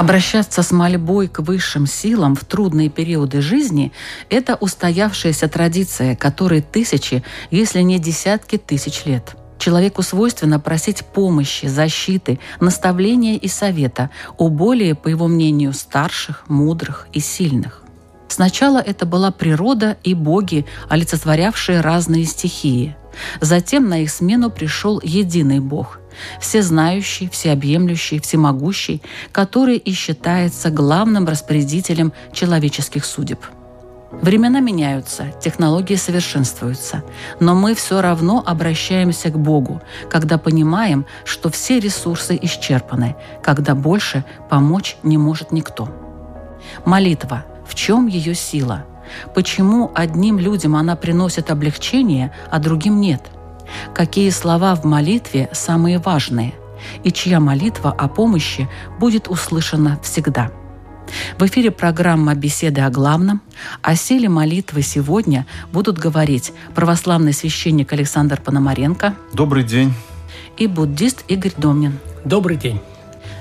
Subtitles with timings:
[0.00, 3.92] Обращаться с мольбой к высшим силам в трудные периоды жизни–
[4.30, 9.36] это устоявшаяся традиция, которой тысячи, если не десятки тысяч лет.
[9.58, 14.08] Человеку свойственно просить помощи, защиты, наставления и совета
[14.38, 17.82] у более, по его мнению, старших, мудрых и сильных.
[18.28, 22.96] Сначала это была природа и боги, олицетворявшие разные стихии.
[23.42, 25.99] Затем на их смену пришел единый бог
[26.40, 29.02] всезнающий, всеобъемлющий, всемогущий,
[29.32, 33.40] который и считается главным распорядителем человеческих судеб.
[34.12, 37.04] Времена меняются, технологии совершенствуются,
[37.38, 44.24] но мы все равно обращаемся к Богу, когда понимаем, что все ресурсы исчерпаны, когда больше
[44.48, 45.88] помочь не может никто.
[46.84, 47.44] Молитва.
[47.66, 48.84] В чем ее сила?
[49.32, 53.22] Почему одним людям она приносит облегчение, а другим нет–
[53.94, 56.54] какие слова в молитве самые важные
[57.04, 58.68] и чья молитва о помощи
[58.98, 60.50] будет услышана всегда.
[61.38, 63.42] В эфире программа «Беседы о главном».
[63.82, 69.14] О силе молитвы сегодня будут говорить православный священник Александр Пономаренко.
[69.32, 69.92] Добрый день.
[70.56, 71.98] И буддист Игорь Домнин.
[72.24, 72.80] Добрый день.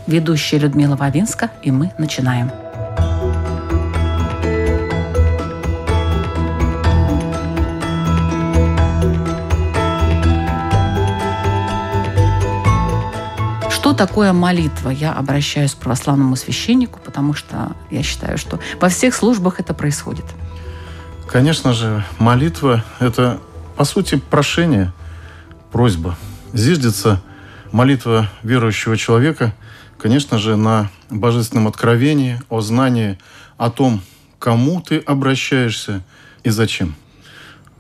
[0.08, 2.50] Ведущая Людмила Вавинска, и мы начинаем.
[13.94, 14.90] Такое молитва?
[14.90, 20.26] Я обращаюсь к православному священнику, потому что я считаю, что во всех службах это происходит.
[21.28, 23.40] Конечно же, молитва– это,
[23.76, 24.92] по сути, прошение,
[25.72, 26.18] просьба.
[26.54, 27.22] Зиждется
[27.72, 29.54] молитва верующего человека,
[29.98, 33.20] конечно же, на божественном откровении, о знании
[33.58, 34.02] о том,
[34.40, 36.04] кому ты обращаешься
[36.44, 36.96] и зачем.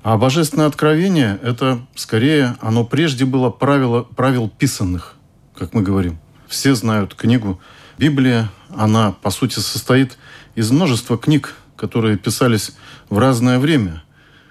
[0.04, 5.16] А божественное откровение– это скорее, оно прежде было правило, правил писанных
[5.60, 6.18] как мы говорим.
[6.48, 7.60] Все знают книгу.
[7.98, 10.18] Библия, она, по сути, состоит
[10.56, 12.72] из множества книг, которые писались
[13.10, 14.04] в разное время.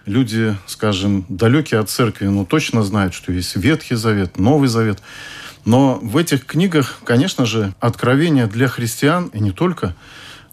[0.04, 5.02] Люди, скажем, далекие от церкви, но точно знают, что есть Ветхий Завет, Новый Завет.
[5.64, 9.94] Но в этих книгах, конечно же, откровение для христиан, и не только,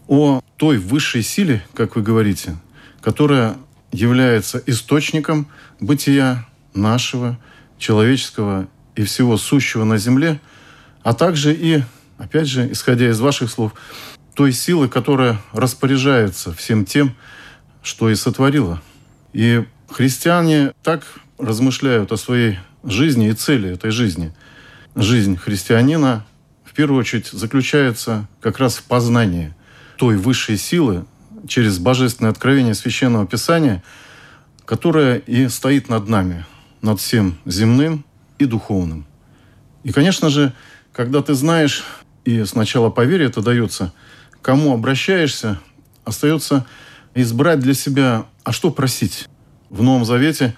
[0.08, 2.56] о той высшей силе, как вы говорите,
[3.02, 3.56] которая
[3.92, 5.48] является источником
[5.80, 7.38] бытия нашего,
[7.78, 10.40] человеческого и всего сущего на земле,
[11.02, 11.82] а также и,
[12.18, 13.72] опять же, исходя из ваших слов,
[14.34, 17.14] той силы, которая распоряжается всем тем,
[17.82, 18.82] что и сотворила.
[19.32, 21.04] И христиане так
[21.38, 24.34] размышляют о своей жизни и цели этой жизни.
[24.94, 26.24] Жизнь христианина
[26.64, 29.54] в первую очередь заключается как раз в познании
[29.96, 31.04] той высшей силы
[31.46, 33.82] через божественное откровение Священного Писания,
[34.64, 36.44] которая и стоит над нами,
[36.82, 38.04] над всем земным
[38.38, 39.06] и духовным.
[39.84, 40.52] И, конечно же,
[40.92, 41.84] когда ты знаешь,
[42.24, 43.92] и сначала по вере это дается,
[44.42, 45.60] кому обращаешься,
[46.04, 46.66] остается
[47.14, 49.28] избрать для себя, а что просить.
[49.70, 50.56] В Новом Завете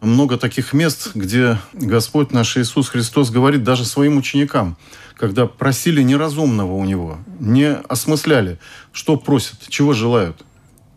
[0.00, 4.76] много таких мест, где Господь наш Иисус Христос говорит даже своим ученикам,
[5.16, 8.58] когда просили неразумного у Него, не осмысляли,
[8.92, 10.44] что просят, чего желают.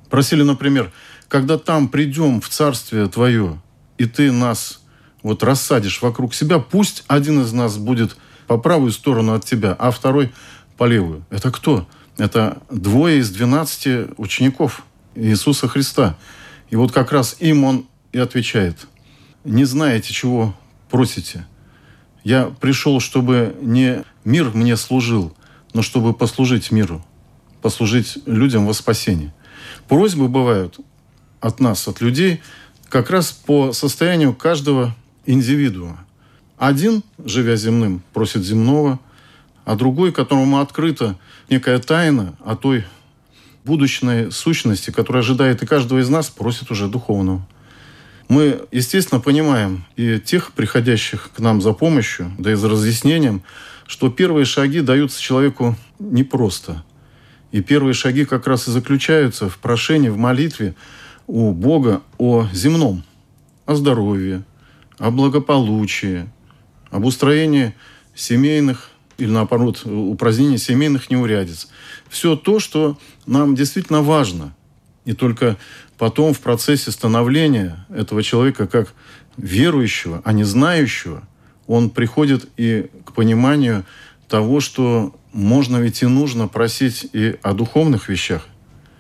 [0.10, 0.92] Просили, например,
[1.28, 3.62] когда там придем в Царствие Твое,
[3.98, 4.82] и Ты нас
[5.24, 8.16] вот рассадишь вокруг себя, пусть один из нас будет
[8.48, 10.32] по правую сторону от тебя, а второй
[10.78, 11.26] по левую.
[11.30, 11.88] Это кто?
[12.18, 14.84] Это двое из двенадцати учеников
[15.16, 16.18] Иисуса Христа.
[16.70, 18.88] И вот как раз им он и отвечает.
[19.44, 20.56] Не знаете, чего
[20.90, 21.46] просите.
[22.24, 25.36] Я пришел, чтобы не мир мне служил,
[25.74, 27.06] но чтобы послужить миру,
[27.62, 29.34] послужить людям во спасение.
[29.88, 30.80] Просьбы бывают
[31.40, 32.42] от нас, от людей,
[32.90, 34.96] как раз по состоянию каждого
[35.30, 36.06] индивидуума.
[36.58, 39.00] Один, живя земным, просит земного,
[39.64, 41.18] а другой, которому открыта
[41.50, 42.84] некая тайна о той
[43.64, 47.48] будущей сущности, которая ожидает и каждого из нас, просит уже духовного.
[48.28, 53.44] Мы, естественно, понимаем и тех, приходящих к нам за помощью, да и за разъяснением,
[53.86, 56.84] что первые шаги даются человеку непросто.
[57.52, 60.76] И первые шаги как раз и заключаются в прошении, в молитве
[61.28, 63.04] у Бога о земном,
[63.66, 64.44] о здоровье,
[65.00, 66.30] о благополучии,
[66.92, 67.74] об устроении
[68.14, 71.70] семейных или наоборот упразднение семейных неурядиц.
[72.10, 74.56] Все то, что нам действительно важно.
[75.06, 75.58] И только
[75.98, 78.94] потом в процессе становления этого человека как
[79.38, 81.24] верующего, а не знающего,
[81.68, 83.86] он приходит и к пониманию
[84.28, 88.48] того, что можно ведь и нужно просить и о духовных вещах.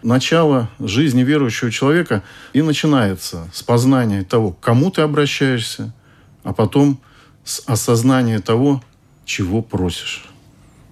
[0.01, 2.24] Начало жизни верующего человека
[2.54, 5.94] и начинается с познания того, к кому ты обращаешься,
[6.44, 7.00] а потом
[7.44, 8.81] с осознания того,
[9.25, 10.25] чего просишь.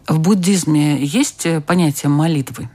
[0.07, 2.69] В буддизме есть э, понятие молитвы?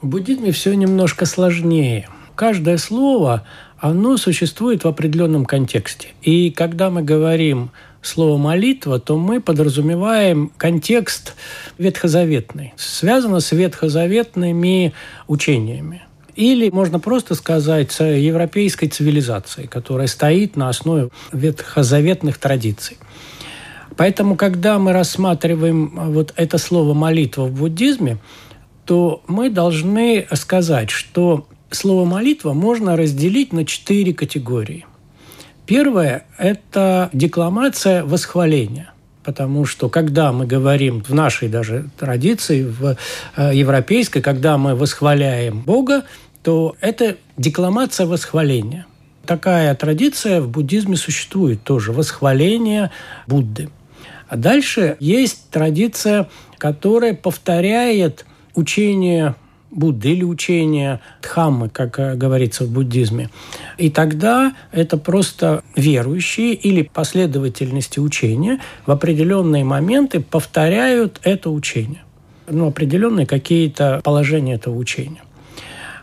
[0.00, 2.08] В буддизме все немножко сложнее.
[2.34, 3.44] Каждое слово,
[3.78, 6.08] оно существует в определенном контексте.
[6.22, 7.70] И когда мы говорим
[8.08, 11.34] слово «молитва», то мы подразумеваем контекст
[11.78, 14.92] ветхозаветный, связано с ветхозаветными
[15.26, 16.02] учениями.
[16.34, 22.96] Или можно просто сказать с европейской цивилизацией, которая стоит на основе ветхозаветных традиций.
[23.96, 28.18] Поэтому, когда мы рассматриваем вот это слово «молитва» в буддизме,
[28.84, 34.86] то мы должны сказать, что слово «молитва» можно разделить на четыре категории.
[35.68, 38.92] Первое– это декламация восхваления–
[39.28, 42.96] потому что когда мы говорим в нашей даже традиции, в
[43.36, 46.04] э, европейской, когда мы восхваляем Бога,
[46.42, 48.86] то это декламация восхваления.
[49.26, 52.90] Такая традиция в буддизме существует тоже, восхваление
[53.26, 53.68] Будды.
[54.28, 58.24] А дальше есть традиция, которая повторяет
[58.54, 59.34] учение
[59.70, 63.30] Будды или учение Дхаммы, как э, говорится в буддизме.
[63.76, 72.02] И тогда это просто верующие или последовательности учения в определенные моменты повторяют это учение.
[72.48, 75.22] Ну, определенные какие-то положения этого учения.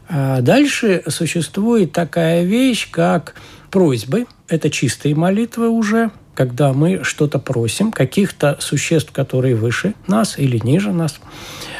[0.07, 3.35] А дальше существует такая вещь, как
[3.71, 4.27] просьбы.
[4.47, 10.91] Это чистые молитвы уже, когда мы что-то просим, каких-то существ, которые выше нас или ниже
[10.91, 11.19] нас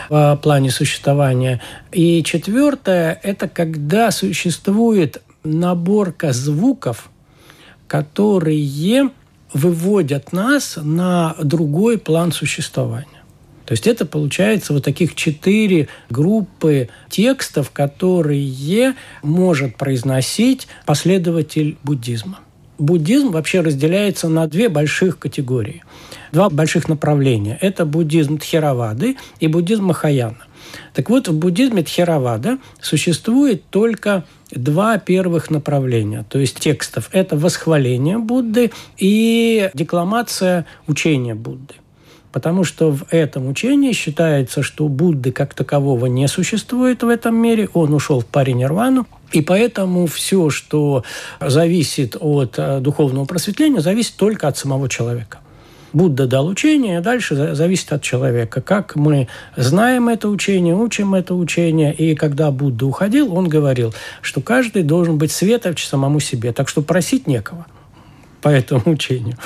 [0.09, 1.61] в плане существования.
[1.91, 7.09] И четвертое– это когда существует наборка звуков,
[7.87, 9.11] которые
[9.53, 13.07] выводят нас на другой план существования.
[13.65, 22.39] То есть это получается вот таких четыре группы текстов, которые может произносить последователь буддизма.
[22.77, 25.83] Буддизм вообще разделяется на две больших категории,
[26.31, 27.57] два больших направления.
[27.61, 30.37] Это буддизм Тхеравады и буддизм Махаяна.
[30.93, 37.09] Так вот, в буддизме Тхеравада существует только два первых направления, то есть текстов.
[37.11, 41.75] Это восхваление Будды и декламация учения Будды.
[42.31, 47.69] Потому что в этом учении считается, что Будды как такового не существует в этом мире,
[47.73, 51.03] он ушел в паре нирвану, и поэтому все, что
[51.39, 55.39] зависит от э, духовного просветления, зависит только от самого человека.
[55.93, 58.59] Будда дал учение, дальше зависит от человека.
[58.59, 61.93] Как мы знаем это учение, учим это учение.
[61.93, 66.51] И когда Будда уходил, он говорил, что каждый должен быть светоч самому себе.
[66.51, 67.65] Так что просить некого
[68.41, 69.37] по этому учению.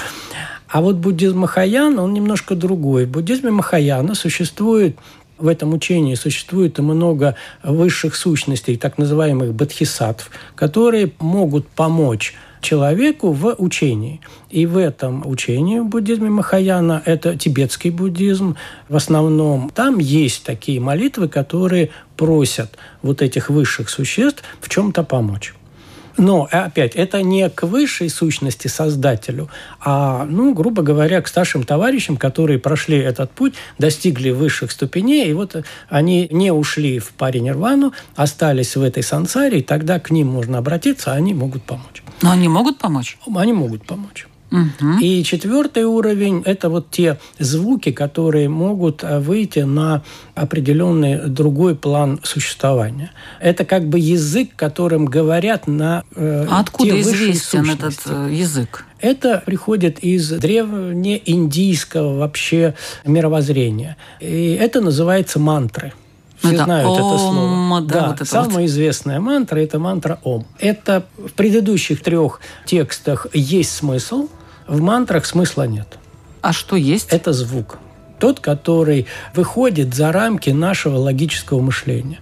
[0.67, 3.05] А вот буддизм Махаяна, он немножко другой.
[3.05, 4.97] В буддизме Махаяна существует
[5.39, 13.55] в этом учении существует много высших сущностей, так называемых бодхисаттв, которые могут помочь человеку в
[13.57, 14.21] учении.
[14.49, 18.55] И в этом учении в буддизме Махаяна, это тибетский буддизм
[18.89, 25.53] в основном, там есть такие молитвы, которые просят вот этих высших существ в чем-то помочь.
[26.17, 29.49] Но, опять, это не к высшей сущности Создателю,
[29.79, 35.33] а, ну, грубо говоря, к старшим товарищам, которые прошли этот путь, достигли высших ступеней, и
[35.33, 35.55] вот
[35.89, 40.57] они не ушли в паре нирвану, остались в этой сансаре, и тогда к ним можно
[40.57, 42.03] обратиться, а они могут помочь.
[42.21, 43.17] Но они могут помочь?
[43.35, 44.28] Они могут помочь.
[45.01, 50.01] И четвертый уровень– это вот те звуки, которые могут э, выйти на
[50.35, 53.11] определенный другой план существования.
[53.39, 58.85] Это как бы язык, которым говорят на э, А откуда известен этот э, язык?
[58.99, 62.73] Это приходит из древнеиндийского вообще
[63.05, 63.97] мировоззрения.
[64.19, 65.93] И это называется мантры.
[66.39, 67.81] Все это знают ом, это слово.
[67.81, 68.65] Да, да вот это самая вот.
[68.65, 70.45] известная мантра– это мантра Ом.
[70.57, 74.27] Это в предыдущих трех текстах есть смысл–
[74.69, 75.97] в мантрах смысла нет.
[76.41, 77.09] А что есть?
[77.09, 77.79] Это звук.
[78.19, 82.19] Тот, который выходит за рамки нашего логического мышления.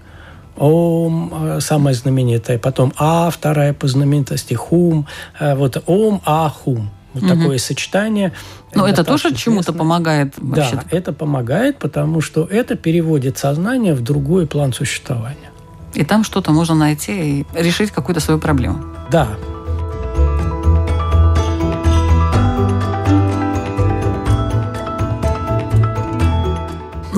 [0.56, 5.08] Ом, самое знаменитое, потом А, вторая по знаменитости, Хум,
[5.40, 6.90] э, вот Ом, А, Хум.
[7.14, 7.36] Вот угу.
[7.36, 8.34] такое сочетание.
[8.76, 10.76] Но это тоже чему-то помогает вообще?
[10.76, 15.52] Да, это помогает, потому что это переводит сознание в другой план существования.
[15.94, 18.84] И там что-то можно найти и решить какую-то свою проблему.
[19.10, 19.30] Да,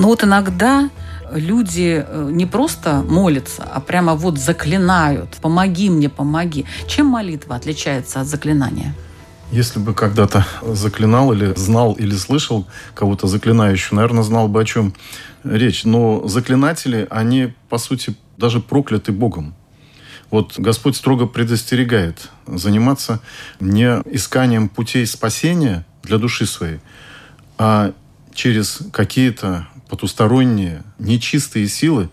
[0.00, 0.88] Но вот иногда
[1.30, 5.36] люди э, не просто молятся, а прямо вот заклинают.
[5.42, 6.64] Помоги мне, помоги.
[6.88, 8.94] Чем молитва отличается от заклинания?
[9.52, 14.94] Если бы когда-то заклинал или знал или слышал кого-то заклинающего, наверное, знал бы о чем
[15.42, 15.84] речь.
[15.84, 19.54] Но заклинатели, они, по сути, даже прокляты Богом.
[20.30, 23.20] Вот Господь строго предостерегает заниматься
[23.58, 26.78] не исканием путей спасения для души своей,
[27.58, 27.92] а
[28.32, 32.08] через какие-то потусторонние, нечистые силы.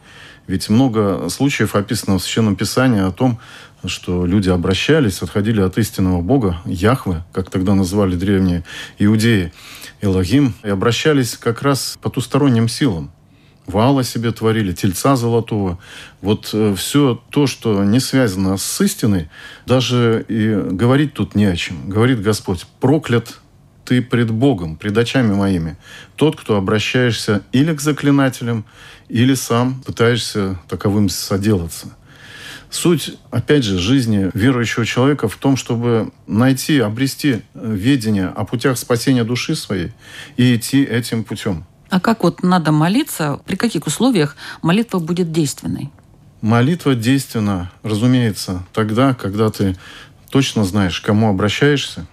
[0.48, 3.40] Ведь много случаев описано в Священном Писании о том,
[3.86, 8.64] что люди обращались, отходили от истинного Бога, Яхвы, как тогда называли древние
[8.98, 9.54] иудеи,
[10.02, 13.12] Элогим, и обращались как раз к потусторонним силам.
[13.66, 15.78] Вала себе творили, тельца золотого.
[16.22, 19.30] Вот э, все то, что не связано с истиной,
[19.66, 21.90] даже и говорить тут не о чем.
[21.90, 23.40] Говорит Господь, проклят
[23.84, 25.78] ты пред Богом, пред очами моими.
[26.16, 28.66] Тот, кто обращаешься или к заклинателям,
[29.10, 31.97] или сам пытаешься таковым соделаться.
[32.70, 39.24] Суть, опять же, жизни верующего человека в том, чтобы найти, обрести ведение о путях спасения
[39.24, 39.94] души своей
[40.36, 41.66] и идти этим путем.
[41.90, 45.90] А как вот надо молиться, при каких условиях молитва будет действенной?
[46.42, 49.78] Молитва действенна, разумеется, тогда, когда ты
[50.30, 52.06] точно знаешь, к кому обращаешься,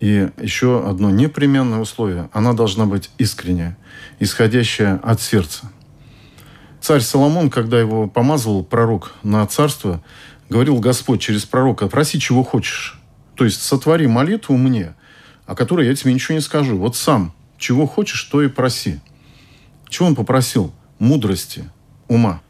[0.00, 2.28] и еще одно непременное условие.
[2.32, 3.78] Она должна быть искренняя,
[4.18, 5.70] исходящая от сердца.
[6.82, 10.02] Царь Соломон, когда его помазывал пророк на царство,
[10.50, 13.00] говорил Господь через пророка, проси, чего хочешь.
[13.36, 14.94] То есть сотвори молитву мне,
[15.46, 16.76] о которой я тебе ничего не скажу.
[16.76, 19.00] Вот сам, чего хочешь, то и проси.
[19.88, 20.74] Чего он попросил?
[20.98, 21.70] Мудрости,
[22.08, 22.42] ума.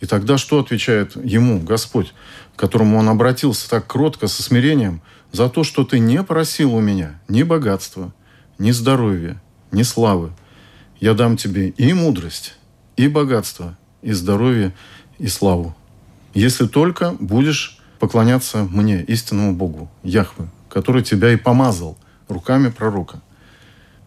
[0.00, 2.12] И тогда что отвечает ему Господь,
[2.54, 5.00] к которому он обратился так кротко, со смирением–
[5.32, 8.12] за то, что ты не просил у меня ни богатства,
[8.58, 9.40] ни здоровья,
[9.70, 10.32] ни славы.
[10.98, 12.56] Я дам тебе и мудрость,
[12.96, 14.74] и богатство, и здоровье,
[15.18, 15.74] и славу.
[16.34, 21.96] Если только будешь поклоняться мне, истинному Богу, Яхве, который тебя и помазал
[22.28, 23.22] руками пророка.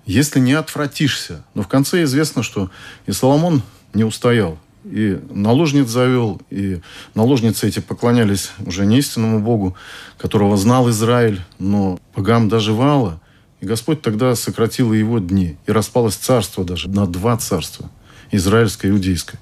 [0.06, 2.70] Если не отвратишься, но в конце известно, что
[3.06, 6.80] и Соломон не устоял– и наложниц завел, и
[7.14, 9.76] наложницы эти поклонялись уже не истинному Богу,
[10.18, 13.20] которого знал Израиль, но богам доживало.
[13.60, 17.90] И Господь тогда сократил его дни, и распалось царство даже на два царства,
[18.32, 19.40] израильское и иудейское.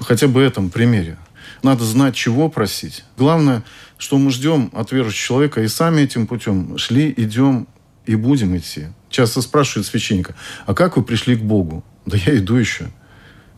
[0.00, 1.18] Хотя бы в этом примере.
[1.62, 3.04] Надо знать, чего просить.
[3.18, 3.62] Главное,
[3.98, 7.68] что мы ждем от верующего человека, и сами этим путем шли, идем
[8.06, 8.86] и будем идти.
[9.10, 10.34] Часто спрашивают священника,
[10.66, 11.84] а как вы пришли к Богу?
[12.06, 12.90] Да я иду еще.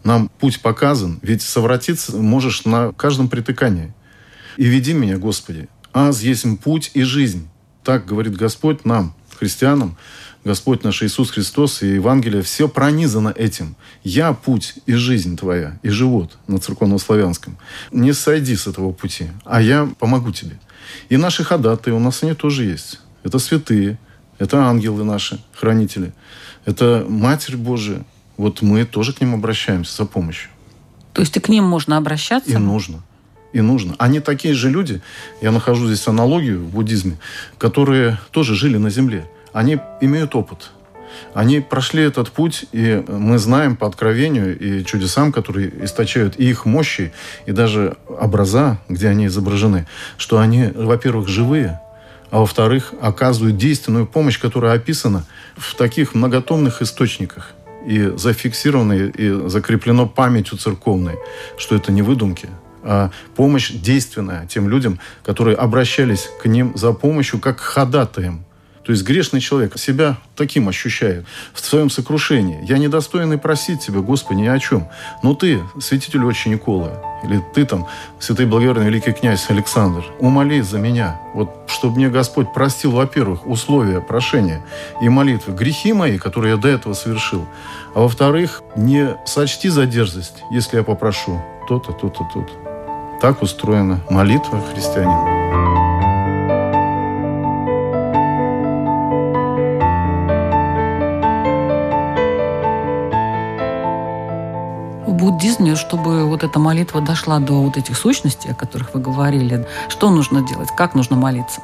[0.03, 3.95] Нам путь показан, ведь совратиться можешь на каждом притыкании.
[4.57, 7.49] «И веди меня, Господи, аз есть путь и жизнь».
[7.85, 9.97] Так говорит Господь нам, христианам,
[10.45, 13.75] Господь наш Иисус Христос и Евангелие, все пронизано этим.
[14.05, 17.59] «Я путь и жизнь твоя, и живот» на церковно-славянском.
[17.91, 20.61] Не сойди с этого пути, а я помогу тебе.
[21.09, 23.01] И наши ходатые у нас они тоже есть.
[23.25, 23.99] Это святые,
[24.39, 26.13] это ангелы наши, хранители.
[26.65, 28.05] Это Матерь Божия,
[28.37, 30.51] вот мы тоже к ним обращаемся за помощью.
[31.15, 32.51] То есть и к ним можно обращаться?
[32.51, 33.03] И нужно.
[33.53, 33.95] И нужно.
[33.99, 35.03] Они такие же люди,
[35.41, 37.19] я нахожу здесь аналогию в буддизме,
[37.59, 39.27] которые тоже жили на земле.
[39.53, 40.71] Они имеют опыт.
[41.35, 46.65] Они прошли этот путь, и мы знаем по откровению и чудесам, которые источают и их
[46.65, 47.13] мощи,
[47.45, 51.81] и даже образа, где они изображены, что они, во-первых, живые,
[52.31, 57.51] а во-вторых, оказывают действенную помощь, которая описана в таких многотомных источниках–
[57.87, 61.17] и зафиксировано, и закреплено памятью церковной,
[61.59, 62.49] что это не выдумки,
[63.37, 68.45] помощь действенная тем людям, которые обращались к ним за помощью как к ходатаям.
[68.85, 71.25] То есть грешный человек себя таким ощущает
[71.55, 72.65] в своем сокрушении.
[72.69, 74.89] Я недостойный просить тебя, Господи, ни о чем.
[75.23, 77.87] Но ты, святитель отче Никола, или ты там,
[78.19, 84.01] святый благоверный великий князь Александр, умоли за меня, вот, чтобы мне Господь простил, во-первых, условия
[84.01, 84.65] прошения
[85.01, 87.47] и молитвы, грехи мои, которые я до этого совершил,
[87.95, 92.62] а во-вторых, не сочти за дерзость, если я попрошу то-то, то-то, то-то.
[93.23, 95.31] Так устроена молитва христианина.
[105.07, 110.11] буддизме, чтобы вот эта молитва дошла до вот этих сущностей, о которых вы говорили, что
[110.11, 111.61] нужно делать, как нужно молиться?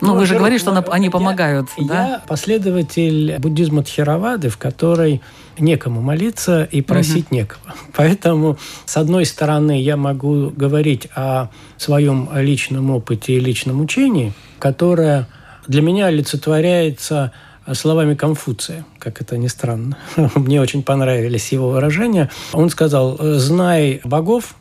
[0.00, 2.08] Ну, ну вы же говорите, что они помогают, я, да?
[2.08, 5.22] Я последователь буддизма Тхеравады, в которой
[5.58, 7.36] некому молиться и просить угу.
[7.36, 7.74] некого.
[7.94, 11.48] Поэтому, с одной стороны, я могу говорить о
[11.78, 15.28] своем личном опыте и личном учении, которое
[15.66, 17.32] для меня олицетворяется
[17.72, 19.96] словами Конфуция, как это ни странно.
[20.34, 22.30] Мне очень понравились его выражения.
[22.52, 24.54] Он сказал, знай богов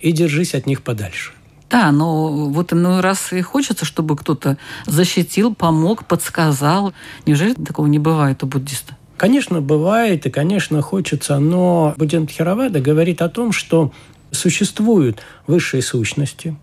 [0.00, 1.32] и держись от них подальше.
[1.70, 4.56] Да, но вот иной раз и хочется, чтобы кто-то
[4.86, 6.94] защитил, помог, подсказал.
[7.26, 8.96] Неужели такого не бывает у буддиста?
[9.18, 13.92] Конечно, бывает, и, конечно, хочется, но Буддент Херавада говорит о том, что
[14.30, 16.56] существуют высшие сущности,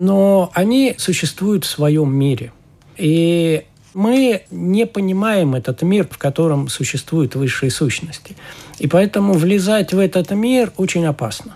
[0.00, 2.52] но они существуют в своем мире.
[2.96, 3.64] И
[3.94, 8.36] мы не понимаем этот мир, в котором существуют высшие сущности.
[8.78, 11.54] И поэтому влезать в этот мир очень опасно.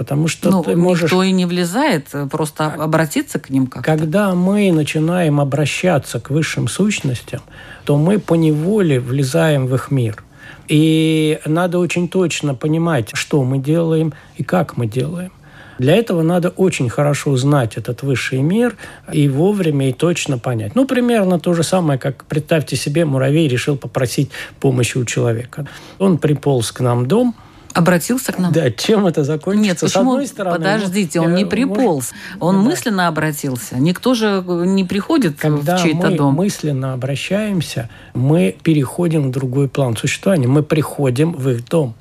[0.00, 1.02] Потому что ну, ты можешь...
[1.02, 3.84] Никто и не влезает, просто обратиться к ним как-то.
[3.84, 7.42] Когда мы начинаем обращаться к высшим сущностям,
[7.84, 10.24] то мы поневоле влезаем в их мир.
[10.68, 15.32] И надо очень точно понимать, что мы делаем и как мы делаем.
[15.78, 18.76] Для этого надо очень хорошо знать этот высший мир
[19.12, 20.74] и вовремя и точно понять.
[20.74, 24.30] Ну, примерно то же самое, как представьте себе, муравей решил попросить
[24.60, 25.66] помощи у человека.
[25.98, 27.34] Он приполз к нам в дом–
[27.72, 28.52] Обратился к нам?
[28.52, 29.68] Да, чем это закончится?
[29.68, 29.90] Нет, почему?
[29.90, 32.12] С одной стороны, Подождите, он не приполз.
[32.40, 32.62] Он да.
[32.62, 33.76] мысленно обратился.
[33.76, 36.34] Никто же не приходит Когда в чей-то мы дом.
[36.34, 40.48] мысленно обращаемся, мы переходим в другой план существования.
[40.48, 41.94] Мы приходим в их дом.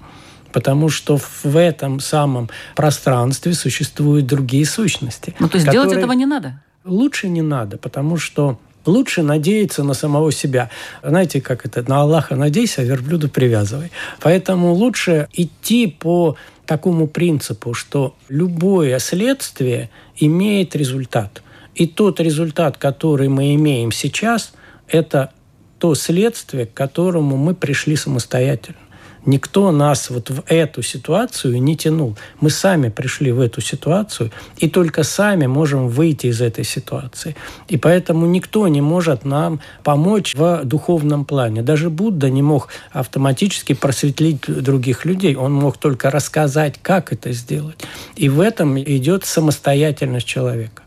[0.51, 5.35] Потому что в этом самом пространстве существуют другие сущности.
[5.37, 5.85] Ну, то есть которые...
[5.85, 6.61] делать этого не надо?
[6.85, 8.57] Лучше не надо, потому что
[8.89, 10.69] лучше надеяться на самого себя.
[11.03, 11.87] Знаете, как это?
[11.87, 13.91] На Аллаха надейся, а верблюду привязывай.
[14.19, 21.41] Поэтому лучше идти по такому принципу, что любое следствие имеет результат.
[21.75, 24.53] И тот результат, который мы имеем сейчас,
[24.87, 25.31] это
[25.79, 28.77] то следствие, к которому мы пришли самостоятельно.
[29.25, 32.17] Никто нас вот в эту ситуацию не тянул.
[32.39, 37.35] Мы сами пришли в эту ситуацию, и только сами можем выйти из этой ситуации.
[37.67, 41.61] И поэтому никто не может нам помочь в духовном плане.
[41.61, 45.35] Даже Будда не мог автоматически просветлить других людей.
[45.35, 47.79] Он мог только рассказать, как это сделать.
[48.15, 50.83] И в этом идет самостоятельность человека.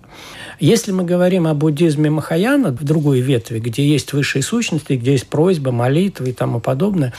[0.59, 5.27] Если мы говорим о буддизме Махаяна, в другой ветви, где есть высшие сущности, где есть
[5.27, 7.13] просьба, молитвы и тому подобное,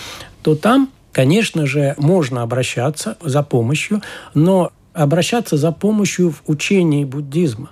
[0.43, 4.01] то там Конечно же, можно обращаться за помощью,
[4.33, 7.69] но обращаться за помощью в учении буддизма.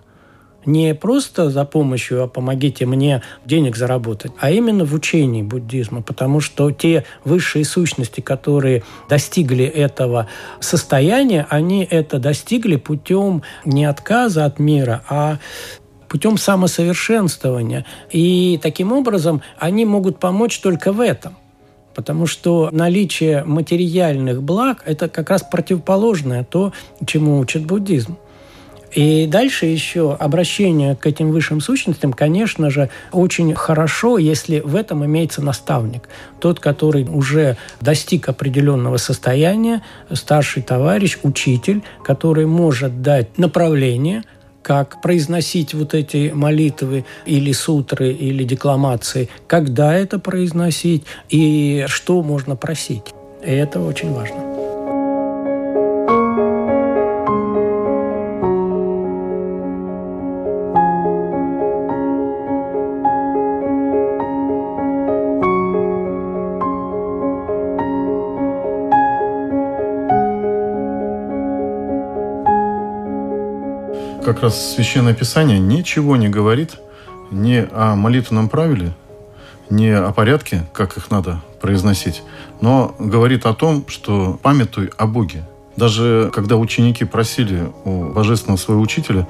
[0.64, 6.40] Не просто за помощью, а помогите мне денег заработать, а именно в учении буддизма, потому
[6.40, 10.28] что те высшие сущности, которые достигли этого
[10.60, 15.40] состояния, они это достигли путем не отказа от мира, а
[16.08, 17.88] путем самосовершенствования.
[18.12, 21.38] И таким образом они могут помочь только в этом.
[21.94, 26.74] Потому что наличие материальных благ– это как раз противоположное то,
[27.06, 28.18] чему учит буддизм.
[28.94, 35.06] И дальше еще обращение к этим высшим сущностям, конечно же, очень хорошо, если в этом
[35.06, 36.10] имеется наставник.
[36.40, 44.24] Тот, который уже достиг определенного состояния, старший товарищ, учитель, который может дать направление–
[44.62, 52.56] как произносить вот эти молитвы или сутры, или декламации, когда это произносить и что можно
[52.56, 53.14] просить.
[53.44, 54.51] И это очень важно.
[74.34, 76.78] Как раз Священное Писание ничего не говорит
[77.32, 78.94] ни о молитвенном правиле,
[79.70, 82.24] ни о порядке, как их надо произносить,
[82.62, 85.44] но говорит о том, что памятуй о Боге.
[85.76, 89.28] Даже когда ученики просили у божественного своего учителя,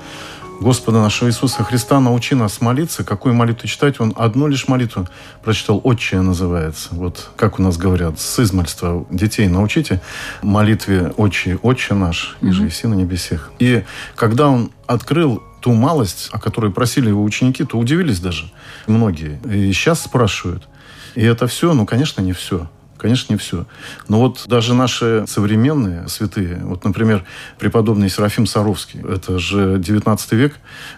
[0.61, 3.03] Господа нашего Иисуса Христа, научи нас молиться.
[3.03, 3.99] Какую молитву читать?
[3.99, 5.07] Он одну лишь молитву
[5.43, 6.89] прочитал, «Отче» называется.
[6.91, 10.01] Вот как у нас говорят, с измальства детей научите
[10.43, 13.51] молитве «Отче, Отче наш, и же и на небесех».
[13.57, 18.51] И когда он открыл ту малость, о которой просили его ученики, то удивились даже
[18.85, 19.39] многие.
[19.51, 20.67] И сейчас спрашивают.
[21.15, 22.69] И это все, ну, конечно, не все.
[23.01, 23.65] Конечно, не все.
[24.09, 27.25] Но вот даже наши современные святые, вот, например,
[27.57, 30.53] преподобный Серафим Саровский, это же 19 век,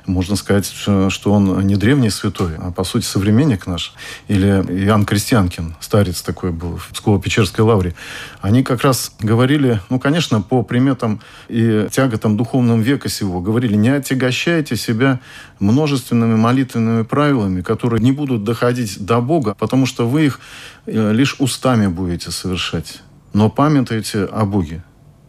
[0.05, 3.93] можно сказать, что он не древний святой, а, по сути, современник наш.
[4.27, 4.47] Или
[4.83, 7.95] Иоанн Крестьянкин, старец такой был в Псково-Печерской лавре.
[8.41, 13.95] Они как раз говорили, ну, конечно, по приметам и тяготам духовного века сего, говорили, не
[13.95, 15.21] отягощайте себя
[15.63, 20.39] множественными молитвенными правилами, которые не будут доходить до Бога, потому что вы их
[20.85, 23.01] э, лишь устами будете совершать.
[23.33, 24.83] Но памятайте о Боге.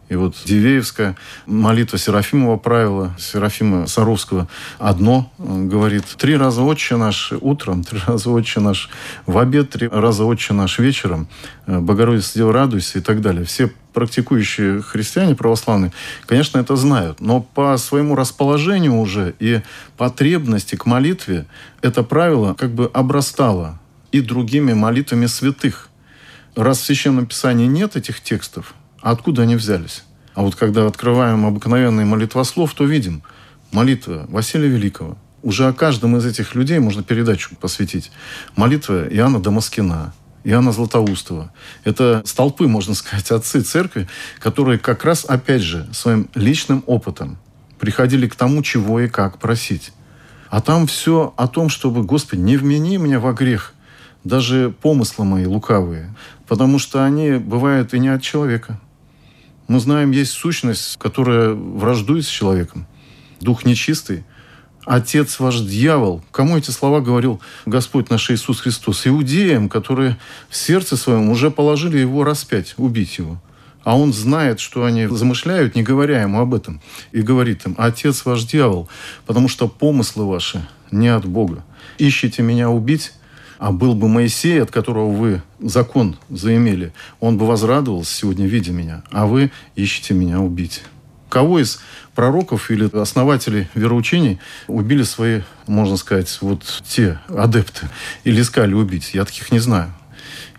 [0.07, 1.15] И вот Дивеевская
[1.47, 6.05] молитва Серафимова правила, Серафима Саровского одно говорит.
[6.17, 8.89] Три раза «Отче наш» утром, три раза «Отче наш»
[9.25, 11.27] в обед, три раза «Отче наш» вечером,
[11.65, 13.45] Богородица Дева, радуйся и так далее.
[13.45, 15.91] Все практикующие христиане православные,
[16.27, 17.19] конечно, это знают.
[17.19, 19.61] Но по своему расположению уже и
[19.97, 21.47] потребности к молитве
[21.81, 23.79] это правило как бы обрастало
[24.11, 25.89] и другими молитвами святых.
[26.55, 30.03] Раз в Священном Писании нет этих текстов, а откуда они взялись?
[30.33, 33.21] А вот когда открываем обыкновенный молитвослов, то видим
[33.71, 35.15] молитва Василия Великого.
[35.43, 38.11] Уже о каждом из этих людей можно передачу посвятить.
[38.55, 41.53] Молитва Иоанна Дамаскина, Иоанна Златоустова.
[41.83, 44.07] Это столпы, можно сказать, отцы церкви,
[44.39, 47.37] которые как раз, опять же, своим личным опытом
[47.79, 49.93] приходили к тому, чего и как просить.
[50.49, 53.75] А там все о том, чтобы, Господи, не вмени меня во грех,
[54.23, 56.11] даже помыслы мои лукавые,
[56.47, 58.79] потому что они бывают и не от человека,
[59.67, 62.85] мы знаем, есть сущность, которая враждует с человеком.
[63.41, 64.23] Дух нечистый.
[64.85, 66.23] Отец ваш дьявол.
[66.31, 69.07] Кому эти слова говорил Господь наш Иисус Христос?
[69.07, 70.17] Иудеям, которые
[70.49, 73.41] в сердце своем уже положили его распять, убить его.
[73.83, 76.81] А он знает, что они замышляют, не говоря ему об этом.
[77.11, 78.87] И говорит им, отец ваш дьявол,
[79.25, 81.63] потому что помыслы ваши не от Бога.
[81.97, 83.13] Ищите меня убить,
[83.57, 89.03] а был бы Моисей, от которого вы закон заимели, он бы возрадовался сегодня, видя меня,
[89.11, 90.83] а вы ищете меня убить.
[91.29, 91.81] Кого из
[92.13, 97.89] пророков или основателей вероучений убили свои, можно сказать, вот те адепты
[98.23, 99.11] или искали убить?
[99.13, 99.93] Я таких не знаю.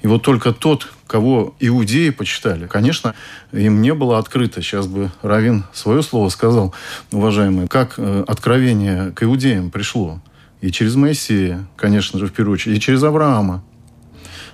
[0.03, 3.15] И вот только тот, кого иудеи почитали, конечно,
[3.53, 4.61] им не было открыто.
[4.61, 6.75] Сейчас бы Равин свое слово сказал,
[7.11, 10.21] уважаемые, как э, откровение к иудеям пришло
[10.67, 13.63] и через Моисея, конечно же, в первую очередь, и через Авраама.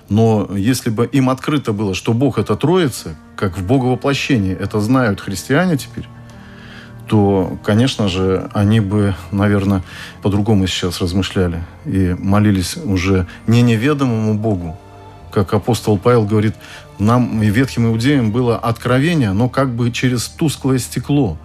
[0.09, 5.21] Но если бы им открыто было, что Бог– это Троица, как в Боговоплощении, это знают
[5.21, 6.07] христиане теперь,
[7.07, 9.81] то, конечно же, они бы, наверное,
[10.21, 14.77] по-другому сейчас размышляли и молились уже не неведомому Богу,
[15.31, 16.53] как апостол Павел говорит,
[16.99, 21.39] нам и ветхим иудеям было откровение, но как бы через тусклое стекло,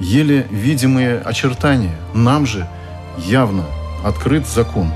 [0.00, 1.98] еле видимые очертания.
[2.14, 2.66] Нам же
[3.18, 3.66] явно–
[4.04, 4.92] открыт закон.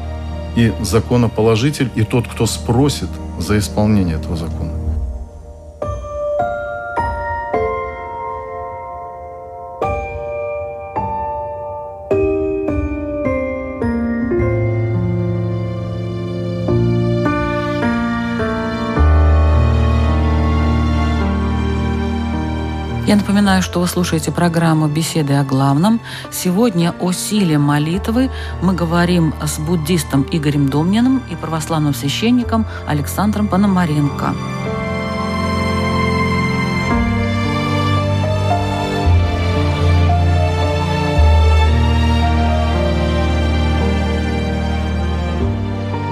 [0.56, 4.83] И законоположитель, и тот, кто спросит за исполнение этого закона.
[23.06, 26.00] Я напоминаю, что вы слушаете программу «Беседы о главном».
[26.32, 28.30] Сегодня о силе молитвы
[28.62, 34.34] мы говорим с буддистом Игорем Домниным и православным священником Александром Пономаренко.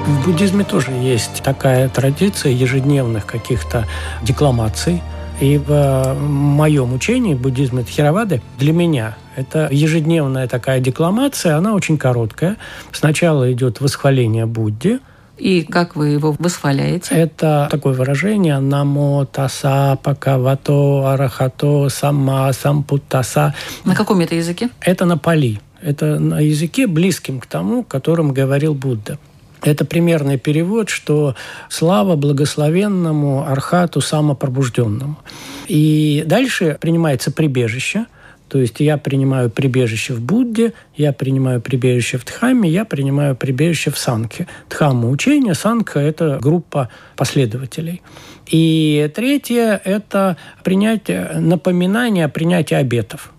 [0.04, 3.88] В буддизме тоже есть такая традиция ежедневных каких-то
[4.20, 5.02] декламаций,
[5.42, 11.98] и в э, моем учении буддизма Тхеравады для меня это ежедневная такая декламация, она очень
[11.98, 12.58] короткая.
[12.92, 15.00] Сначала идет восхваление Будде,
[15.38, 17.14] и как вы его восхваляете?
[17.16, 23.52] Это такое выражение «Намо таса пакавато арахато самма сампуттаса».
[23.84, 24.68] На каком это языке?
[24.80, 25.60] Это на пали.
[25.80, 29.18] Это на языке, близким к тому, которым говорил Будда.
[29.62, 31.36] Это примерный перевод, что
[31.68, 35.16] слава благословенному архату самопробужденному.
[35.68, 38.06] И дальше принимается прибежище,
[38.48, 43.90] то есть я принимаю прибежище в Будде, я принимаю прибежище в Дхамме, я принимаю прибежище
[43.90, 44.46] в Санке.
[44.68, 48.02] Дхамма– учение, Санка– это группа последователей.
[48.48, 53.32] И третье– это принятие, напоминание о принятии обетов.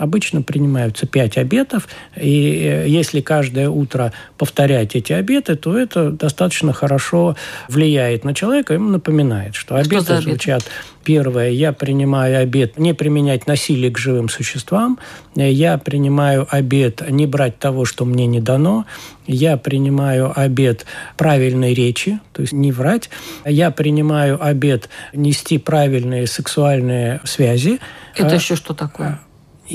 [0.00, 1.86] Обычно принимаются пять обетов,
[2.16, 7.36] и э, если каждое утро повторять эти обеты, то это достаточно хорошо
[7.68, 10.64] влияет на человека, ему напоминает, что обеты что звучат.
[11.04, 14.98] Первое, я принимаю обет не применять насилие к живым существам,
[15.34, 18.86] я принимаю обет не брать того, что мне не дано,
[19.26, 20.86] я принимаю обет
[21.18, 23.10] правильной речи, то есть не врать,
[23.44, 27.80] я принимаю обет нести правильные сексуальные связи.
[28.16, 29.20] Это а, еще что такое?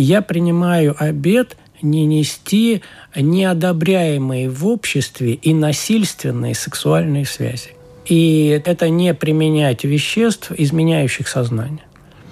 [0.02, 2.82] Я принимаю обет не нести
[3.16, 7.70] неодобряемые в обществе и насильственные сексуальные связи.
[8.06, 11.82] И это не применять веществ, изменяющих сознание.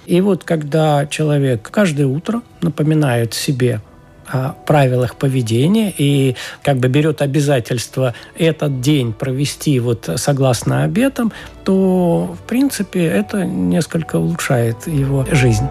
[0.06, 3.80] И вот когда человек каждое утро напоминает себе
[4.26, 11.32] о правилах поведения и как бы берет обязательство этот день провести вот согласно обетам,
[11.64, 15.68] то, в принципе, это несколько улучшает его жизнь.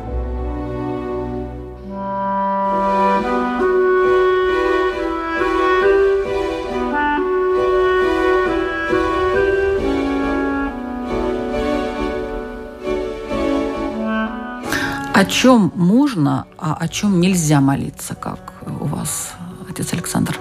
[15.23, 19.31] О чем можно, а о чем нельзя молиться, как у вас,
[19.69, 20.37] отец Александр?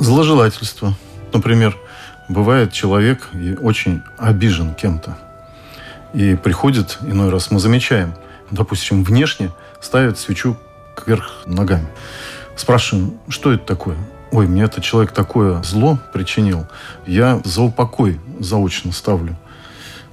[0.00, 0.94] Зложелательство.
[1.32, 1.78] Например,
[2.28, 3.28] бывает человек
[3.60, 5.16] очень обижен кем-то.
[6.12, 8.14] И приходит, иной раз мы замечаем,
[8.50, 10.56] допустим, внешне ставит свечу
[10.96, 11.86] кверх ногами.
[12.56, 13.96] Спрашиваем, что это такое?
[14.32, 16.66] Ой, мне этот человек такое зло причинил.
[17.06, 19.36] Я за упокой заочно ставлю.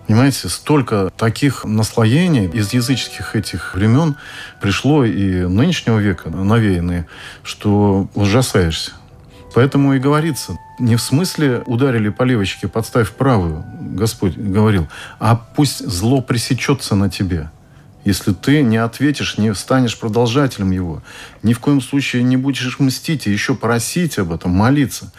[0.07, 4.15] Понимаете, столько таких наслоений из языческих этих времен
[4.61, 7.07] пришло и нынешнего века навеянные,
[7.43, 8.91] что ужасаешься.
[9.53, 14.87] Поэтому и говорится, не в смысле ударили по левочке, подставь правую, Господь говорил,
[15.19, 17.49] а пусть зло пресечется на тебе.
[18.05, 21.01] Если ты не ответишь, не станешь продолжателем его,
[21.43, 25.11] ни в коем случае не будешь мстить и еще просить об этом, молиться.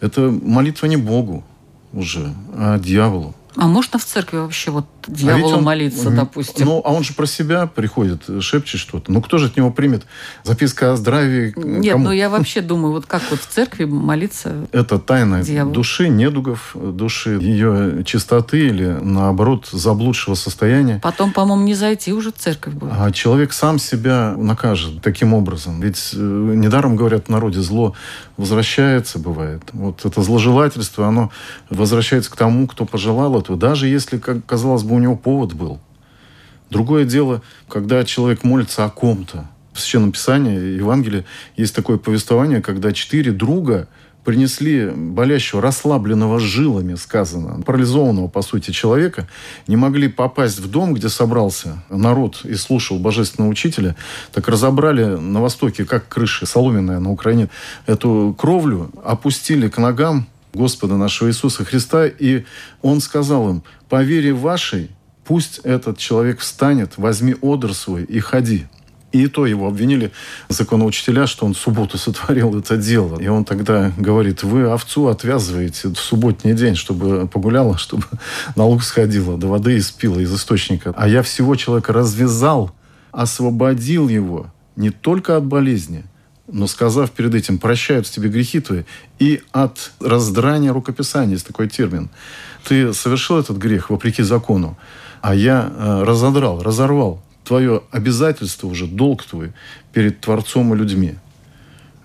[0.00, 1.44] Это молитва не Богу
[1.92, 3.36] уже, а дьяволу.
[3.56, 6.66] А можно в церкви вообще вот дьяволу а он, молиться, допустим?
[6.66, 9.12] Ну, а он же про себя приходит, шепчет что-то.
[9.12, 10.04] Ну, кто же от него примет?
[10.44, 11.52] Записка о здравии?
[11.56, 12.04] Нет, кому?
[12.04, 15.74] ну я вообще думаю, вот как вот в церкви молиться Это тайна дьяволу.
[15.74, 21.00] души, недугов души, ее чистоты или, наоборот, заблудшего состояния.
[21.02, 22.92] Потом, по-моему, не зайти уже в церковь будет.
[22.96, 25.80] А человек сам себя накажет таким образом.
[25.80, 27.94] Ведь э, недаром говорят в народе, зло
[28.36, 29.62] возвращается, бывает.
[29.72, 31.30] Вот это зложелательство, оно
[31.70, 35.80] возвращается к тому, кто пожелал этого, даже если, как казалось бы, у него повод был.
[36.70, 39.46] Другое дело, когда человек молится о ком-то.
[39.72, 41.24] В Священном Писании, Евангелии,
[41.56, 43.88] есть такое повествование, когда четыре друга
[44.24, 49.28] принесли болящего, расслабленного жилами, сказано, парализованного, по сути, человека,
[49.66, 53.96] не могли попасть в дом, где собрался народ и слушал божественного учителя,
[54.32, 57.48] так разобрали на востоке, как крыши, соломенная на Украине,
[57.86, 62.44] эту кровлю, опустили к ногам Господа нашего Иисуса Христа, и
[62.82, 64.90] Он сказал им, по вере вашей
[65.24, 68.66] пусть этот человек встанет, возьми одр свой и ходи.
[69.12, 70.10] И то его обвинили
[70.48, 73.20] законоучителя, что он в субботу сотворил это дело.
[73.20, 78.04] И он тогда говорит, вы овцу отвязываете в субботний день, чтобы погуляла, чтобы
[78.56, 80.94] на луг сходила, до воды испила из источника.
[80.96, 82.72] А я всего человека развязал,
[83.10, 86.04] освободил его не только от болезни,
[86.52, 88.82] но сказав перед этим, прощаются тебе грехи твои,
[89.18, 92.10] и от раздрания рукописания, есть такой термин.
[92.64, 94.78] Ты совершил этот грех вопреки закону,
[95.22, 99.52] а я э, разодрал, разорвал твое обязательство уже, долг твой
[99.92, 101.14] перед Творцом и людьми.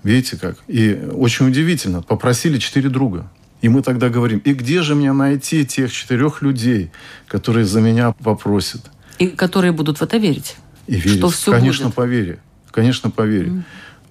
[0.04, 0.58] Видите как?
[0.68, 3.30] И очень удивительно, попросили четыре друга.
[3.62, 6.92] И мы тогда говорим, и где же мне найти тех четырех людей,
[7.28, 8.92] которые за меня попросят?
[9.18, 10.56] И которые будут в это верить?
[10.86, 11.18] И верить.
[11.18, 11.96] Что все Конечно, будет.
[11.96, 12.40] по вере.
[12.72, 13.50] Конечно, по вере.
[13.50, 13.64] Mm.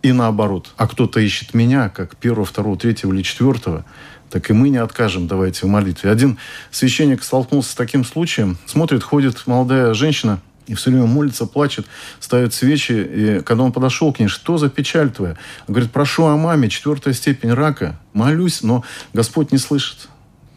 [0.07, 0.73] И наоборот.
[0.77, 3.85] А кто-то ищет меня, как первого, второго, третьего или четвертого,
[4.31, 6.13] так и мы не откажем, давайте в молитве.
[6.13, 6.39] Один
[6.71, 8.57] священник столкнулся с таким случаем.
[8.67, 11.89] Смотрит, ходит молодая женщина, и все время молится, плачет,
[12.21, 12.93] ставит свечи.
[12.93, 15.37] И когда он подошел к ней, что за печаль твоя?
[15.67, 17.99] Он говорит, прошу о маме, четвертая степень рака.
[18.13, 20.07] Молюсь, но Господь не слышит,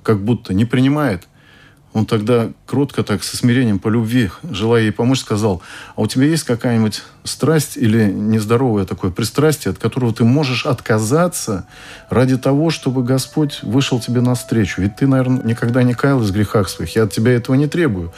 [0.04, 1.28] как будто не принимает.
[2.00, 5.62] Он тогда кротко так, со смирением, по любви, желая ей помочь, сказал,
[5.98, 11.68] а у тебя есть какая-нибудь страсть или нездоровое такое пристрастие, от которого ты можешь отказаться
[12.10, 14.82] ради того, чтобы Господь вышел тебе навстречу?
[14.82, 18.14] Ведь ты, наверное, никогда не каялась в грехах своих, я от тебя этого не требую.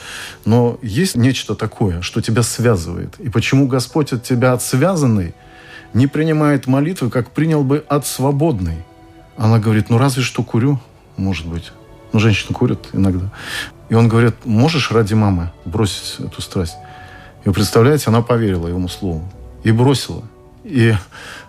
[0.46, 3.20] Но есть нечто такое, что тебя связывает.
[3.20, 5.34] И почему Господь от тебя от связанной
[5.96, 8.84] не принимает молитвы, как принял бы от свободной?
[9.38, 10.80] Она говорит, ну разве что курю,
[11.18, 11.72] может быть.
[12.14, 13.26] Ну, женщины курят иногда.
[13.90, 16.76] И он говорит, можешь ради мамы бросить эту страсть?
[17.44, 19.24] И вы представляете, она поверила ему слову
[19.64, 20.24] и бросила.
[20.64, 20.94] И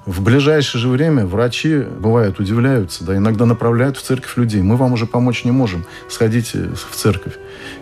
[0.07, 4.62] в ближайшее же время врачи, бывают, удивляются, да, иногда направляют в церковь людей.
[4.62, 7.35] Мы вам уже помочь не можем, сходите в церковь.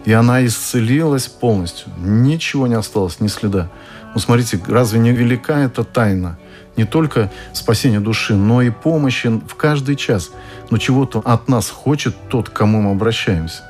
[0.05, 1.93] И она исцелилась полностью.
[1.99, 3.71] Ничего не осталось, ни следа.
[4.14, 6.37] Ну, смотрите, разве не велика эта тайна?
[6.76, 10.30] Не только спасение души, но и помощи в каждый час.
[10.70, 13.62] Но чего-то от нас хочет тот, к кому мы обращаемся.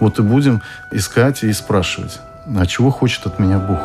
[0.00, 2.20] Вот и будем искать и спрашивать,
[2.56, 3.80] а чего хочет от меня Бог?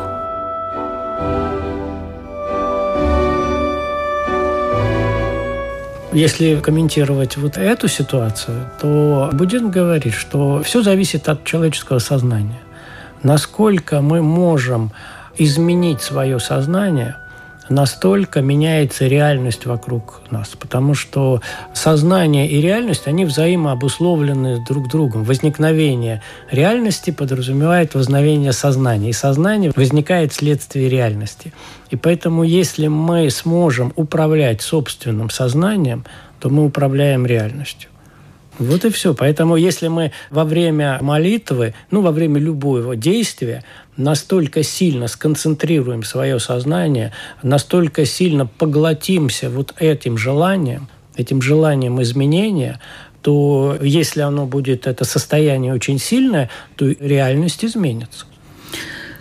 [6.12, 12.60] Если комментировать вот эту ситуацию, то будем говорить, что все зависит от человеческого сознания.
[13.24, 14.92] Насколько мы можем
[15.36, 17.16] изменить свое сознание–
[17.68, 20.50] настолько меняется реальность вокруг нас.
[20.58, 21.40] Потому что
[21.72, 25.24] сознание и реальность, они взаимообусловлены друг другом.
[25.24, 29.10] Возникновение реальности подразумевает возникновение сознания.
[29.10, 31.52] И сознание возникает вследствие реальности.
[31.90, 36.04] И поэтому, если мы сможем управлять собственным сознанием,
[36.40, 37.90] то мы управляем реальностью.
[38.58, 39.14] Вот и все.
[39.14, 43.64] Поэтому если мы во время молитвы, ну, во время любого действия
[43.96, 52.80] настолько сильно сконцентрируем свое сознание, настолько сильно поглотимся вот этим желанием, этим желанием изменения,
[53.22, 58.26] то если оно будет, это состояние очень сильное, то реальность изменится.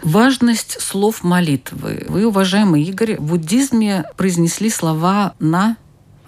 [0.03, 2.05] Важность слов молитвы.
[2.09, 5.77] Вы, уважаемый Игорь, в буддизме произнесли слова на...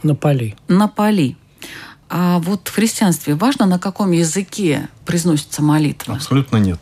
[0.04, 0.56] На поли.
[0.70, 1.36] На поли.
[2.10, 6.16] А вот в христианстве важно, на каком языке произносится молитва?
[6.16, 6.80] Абсолютно нет.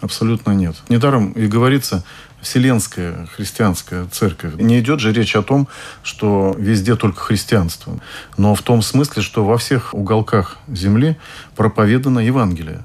[0.00, 0.76] Абсолютно нет.
[0.88, 2.04] Недаром и говорится
[2.40, 4.54] Вселенская христианская церковь.
[4.54, 5.68] Не идет же речь о том,
[6.02, 8.00] что везде только христианство,
[8.38, 11.18] но в том смысле, что во всех уголках земли
[11.54, 12.84] проповедано Евангелие.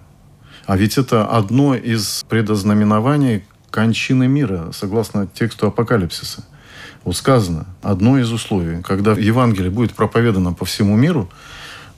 [0.65, 6.43] А ведь это одно из предознаменований кончины мира, согласно тексту Апокалипсиса.
[7.03, 11.29] Вот сказано, одно из условий, когда Евангелие будет проповедано по всему миру,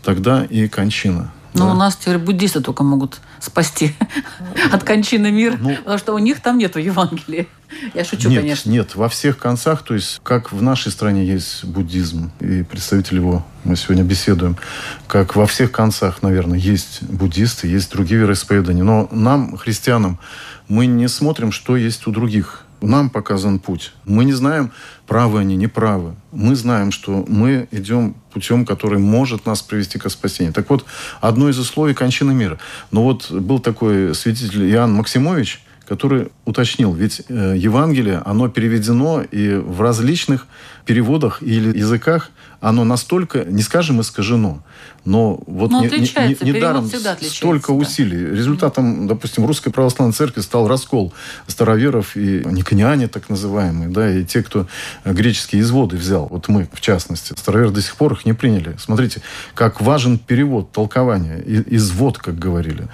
[0.03, 1.31] тогда и кончина.
[1.57, 1.71] Но да.
[1.71, 3.95] у нас теперь буддисты только могут спасти
[4.71, 7.47] от кончины мир, ну, потому что у них там нету Евангелия.
[7.93, 8.69] Я шучу, нет, конечно.
[8.69, 13.45] Нет, во всех концах, то есть как в нашей стране есть буддизм, и представитель его
[13.63, 14.55] мы сегодня беседуем,
[15.07, 18.83] как во всех концах, наверное, есть буддисты, есть другие вероисповедания.
[18.83, 20.19] Но нам, христианам,
[20.67, 22.63] мы не смотрим, что есть у других.
[22.79, 23.93] Нам показан путь.
[24.05, 24.71] Мы не знаем,
[25.07, 26.15] правы они, неправы.
[26.31, 30.53] Мы знаем, что мы идем путем, который может нас привести к спасению.
[30.53, 30.85] Так вот,
[31.21, 32.59] одно из условий кончины мира.
[32.91, 39.55] Но вот был такой святитель Иоанн Максимович, который уточнил, ведь э, Евангелие, оно переведено и
[39.55, 40.47] в различных
[40.85, 44.63] переводах или языках оно настолько, не скажем, искажено,
[45.05, 46.89] но вот но не, не, не, недаром
[47.21, 48.25] столько усилий.
[48.25, 48.35] Да.
[48.35, 51.13] Результатом, допустим, Русской Православной Церкви стал раскол
[51.45, 54.67] староверов и никониане так называемые, да, и те, кто
[55.05, 57.33] греческие изводы взял, вот мы, в частности.
[57.37, 58.75] Староверы до сих пор их не приняли.
[58.79, 59.21] Смотрите,
[59.53, 62.87] как важен перевод, толкование, извод, как говорили.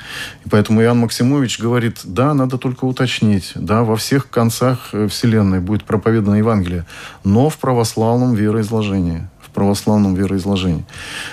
[0.45, 5.59] И поэтому Иоанн Максимович говорит, да, надо только уточнить, да, во всех концах э, Вселенной
[5.59, 6.85] будет проповедано Евангелие,
[7.23, 10.83] но в православном вероизложении православном вероизложении.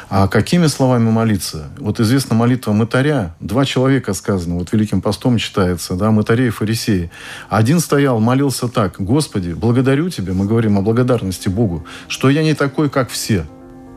[0.08, 1.70] А какими словами молиться?
[1.78, 3.34] Вот известна молитва мытаря.
[3.40, 7.10] Два человека сказано, вот Великим постом читается, да, мытарей и фарисеи.
[7.48, 8.96] Один стоял, молился так.
[9.00, 13.46] «Господи, благодарю Тебя», мы говорим о благодарности Богу, «что я не такой, как все,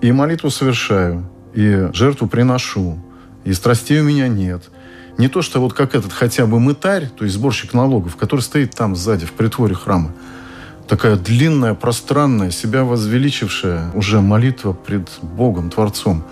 [0.01, 3.03] и молитву совершаю, и жертву приношу,
[3.43, 4.69] и страстей у меня нет».
[5.17, 8.71] Не то, что вот как этот хотя бы мытарь, то есть сборщик налогов, который стоит
[8.71, 10.11] там сзади, в притворе храма,
[10.87, 16.23] такая длинная, пространная, себя возвеличившая уже молитва пред Богом, Творцом.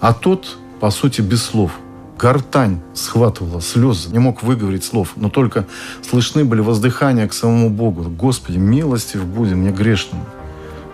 [0.00, 1.72] А тот, по сути, без слов.
[2.18, 5.66] Гортань схватывала, слезы, не мог выговорить слов, но только
[6.08, 8.02] слышны были воздыхания к самому Богу.
[8.04, 10.24] Господи, милостив будем мне грешному,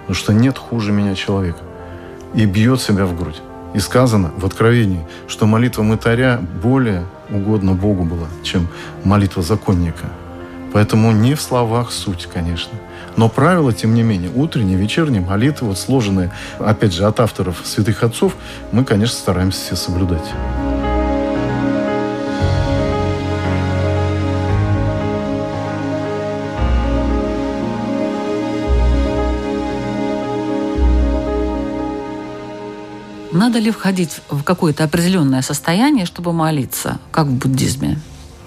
[0.00, 1.58] потому что нет хуже меня человека.
[2.34, 3.42] И бьет себя в грудь.
[3.74, 8.68] И сказано в Откровении, что молитва мытаря более угодна Богу была, чем
[9.04, 10.06] молитва законника.
[10.72, 12.72] Поэтому не в словах суть, конечно.
[13.16, 18.02] Но правила, тем не менее, утренние, вечерние молитвы, вот сложенные, опять же, от авторов святых
[18.02, 18.36] отцов,
[18.70, 20.34] мы, конечно, стараемся все соблюдать.
[33.38, 37.98] Надо ли входить в какое-то определенное состояние, чтобы молиться, как в буддизме?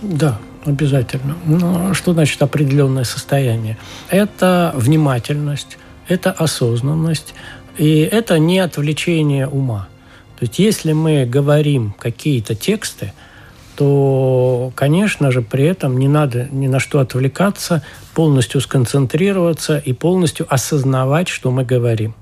[0.01, 1.35] Да, Обязательно.
[1.45, 3.77] Ну, что значит определенное состояние?
[4.09, 7.33] Это внимательность, это осознанность,
[7.79, 9.87] и это не отвлечение ума.
[10.37, 13.13] То есть если мы говорим какие-то тексты,
[13.75, 17.81] то, конечно же, при этом не надо ни на что отвлекаться,
[18.13, 22.13] полностью сконцентрироваться и полностью осознавать, что мы говорим.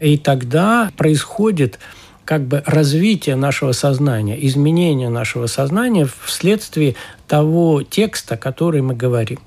[0.00, 1.78] И тогда происходит
[2.26, 6.96] как бы развитие нашего сознания, изменение нашего сознания вследствие
[7.28, 9.38] того текста, который мы говорим.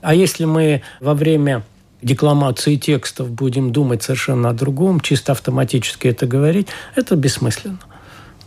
[0.00, 1.64] А если мы во время
[2.00, 7.80] декламации текстов будем думать совершенно о другом, чисто автоматически это говорить, это бессмысленно.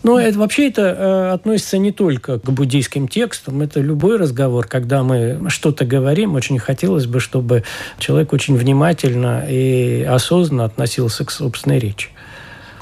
[0.01, 5.03] Но это, вообще это э, относится не только к буддийским текстам, это любой разговор, когда
[5.03, 7.63] мы что-то говорим, очень хотелось бы, чтобы
[7.99, 12.09] человек очень внимательно и осознанно относился к собственной речи.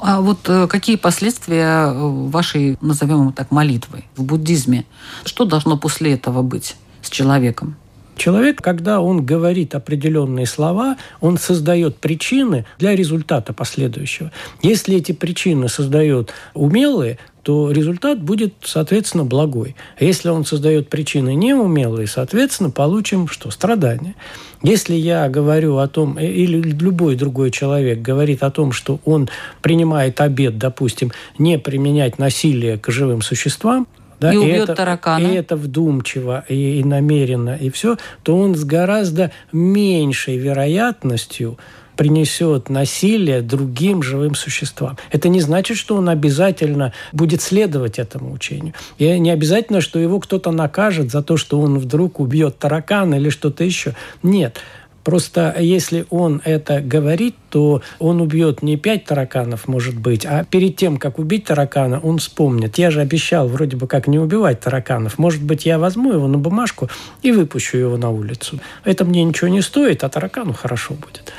[0.02, 4.84] А вот э, какие последствия э, вашей, назовем его так, молитвы в буддизме?
[5.24, 7.76] Что должно после этого быть с человеком?
[8.22, 14.30] Человек, когда он говорит определенные слова, он создает причины для результата последующего.
[14.62, 19.74] Если эти причины создает умелые, то результат будет, соответственно, благой.
[19.98, 23.50] А если он создает причины неумелые, соответственно, получим что?
[23.50, 24.14] Страдания.
[24.62, 29.28] Если я говорю о том, э, или любой другой человек говорит о том, что он
[29.62, 33.88] принимает обед, допустим, не применять насилие к живым существам,
[34.22, 35.26] да, и убьет это, таракана.
[35.26, 41.58] И это вдумчиво, и, и намеренно, и все, то он с гораздо меньшей вероятностью
[41.96, 44.96] принесет насилие другим живым существам.
[45.10, 48.74] Это не значит, что он обязательно будет следовать этому учению.
[48.98, 53.28] И не обязательно, что его кто-то накажет за то, что он вдруг убьет таракана или
[53.28, 53.94] что-то еще.
[54.22, 54.58] Нет.
[55.04, 60.76] Просто если он это говорит, то он убьет не пять тараканов, может быть, а перед
[60.76, 62.78] тем, как убить таракана, он вспомнит.
[62.78, 65.18] Я же обещал вроде бы как не убивать тараканов.
[65.18, 66.88] Может быть, я возьму его на бумажку
[67.22, 68.60] и выпущу его на улицу.
[68.84, 71.32] Это мне ничего не стоит, а таракану хорошо будет.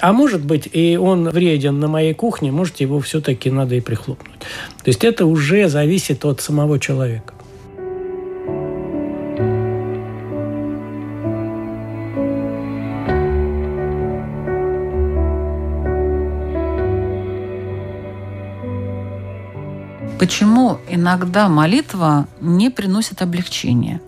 [0.00, 4.38] А может быть, и он вреден на моей кухне, может, его все-таки надо и прихлопнуть.
[4.38, 7.34] То есть это уже зависит от самого человека.
[20.18, 24.00] Почему иногда молитва не приносит облегчения?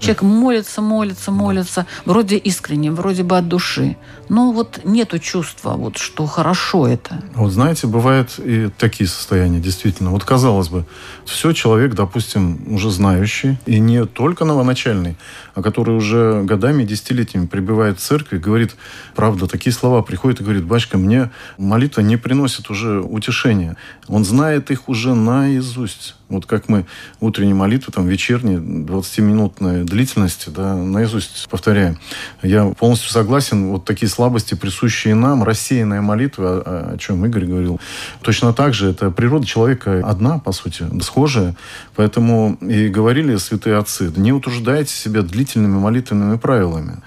[0.00, 3.96] Человек молится, молится, молится, вроде искренне, вроде бы от души.
[4.30, 7.22] Но вот нету чувства, вот что хорошо это.
[7.34, 10.10] Вот знаете, бывают и такие состояния, действительно.
[10.10, 10.86] Вот казалось бы,
[11.26, 15.16] все человек, допустим, уже знающий, и не только новоначальный,
[15.54, 18.76] а который уже годами, десятилетиями пребывает в церкви, говорит,
[19.14, 23.76] правда, такие слова приходят и говорит, бачка, мне молитва не приносит уже утешения.
[24.08, 26.14] Он знает их уже наизусть.
[26.30, 26.86] Вот как мы
[27.18, 31.98] утренние молитвы, там, вечерние, 20-минутной длительности, да, наизусть повторяем.
[32.42, 37.80] Я полностью согласен, вот такие слабости, присущие нам, рассеянная молитва, о, о чем Игорь говорил,
[38.22, 41.56] точно так же, это природа человека одна, по сути, схожая,
[41.96, 46.98] поэтому и говорили святые отцы, не утруждайте себя длительными молитвенными правилами,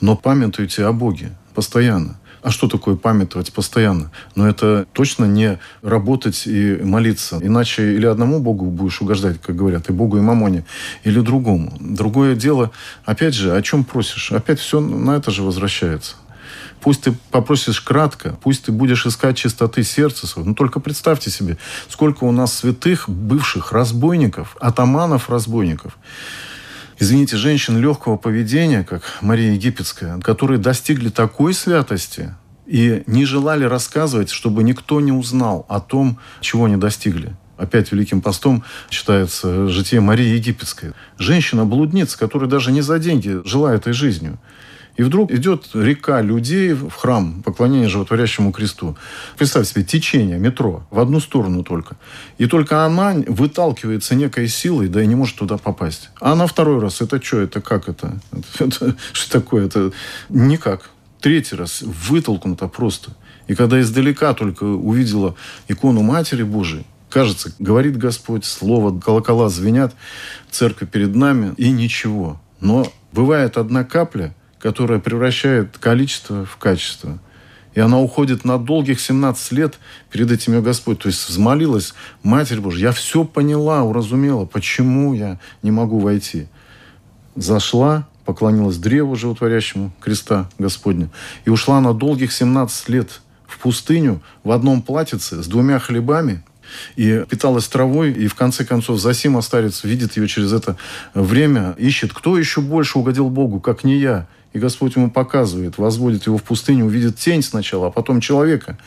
[0.00, 2.19] но памятуйте о Боге постоянно.
[2.42, 4.10] А что такое памятовать постоянно?
[4.34, 7.38] Но это точно не работать и молиться.
[7.42, 10.64] Иначе или одному Богу будешь угождать, как говорят, и Богу, и мамоне,
[11.04, 11.76] или другому.
[11.78, 12.70] Другое дело,
[13.04, 14.32] опять же, о чем просишь?
[14.32, 16.16] Опять все на это же возвращается.
[16.80, 20.48] Пусть ты попросишь кратко, пусть ты будешь искать чистоты сердца своего.
[20.48, 25.98] Но только представьте себе, сколько у нас святых, бывших разбойников, атаманов-разбойников
[27.00, 32.34] извините, женщин легкого поведения, как Мария Египетская, которые достигли такой святости
[32.66, 37.34] и не желали рассказывать, чтобы никто не узнал о том, чего они достигли.
[37.56, 40.92] Опять Великим постом читается житие Марии Египетской.
[41.18, 44.38] Женщина-блудница, которая даже не за деньги жила этой жизнью.
[44.96, 48.96] И вдруг идет река людей в храм поклонения животворящему кресту.
[49.38, 51.96] Представь себе, течение, метро, в одну сторону только.
[52.38, 56.10] И только она выталкивается некой силой, да и не может туда попасть.
[56.20, 58.20] А на второй раз, это что, это как это?
[58.58, 59.66] это, что такое?
[59.66, 59.92] Это
[60.28, 60.90] никак.
[61.20, 63.12] Третий раз вытолкнуто просто.
[63.46, 65.34] И когда издалека только увидела
[65.68, 69.94] икону Матери Божией, кажется, говорит Господь, слово, колокола звенят,
[70.50, 72.40] церковь перед нами, и ничего.
[72.60, 77.18] Но бывает одна капля– которая превращает количество в качество.
[77.74, 79.78] И она уходит на долгих 17 лет
[80.10, 80.98] перед этим ее Господь.
[80.98, 86.48] То есть взмолилась, Матерь Божья, я все поняла, уразумела, почему я не могу войти.
[87.36, 91.10] Зашла, поклонилась древу животворящему креста Господня
[91.44, 96.42] и ушла на долгих 17 лет в пустыню в одном платьице с двумя хлебами
[96.96, 100.76] и питалась травой, и в конце концов Засима старец видит ее через это
[101.14, 104.28] время, ищет, кто еще больше угодил Богу, как не я.
[104.52, 108.78] И Господь ему показывает, возводит его в пустыню, увидит тень сначала, а потом человека.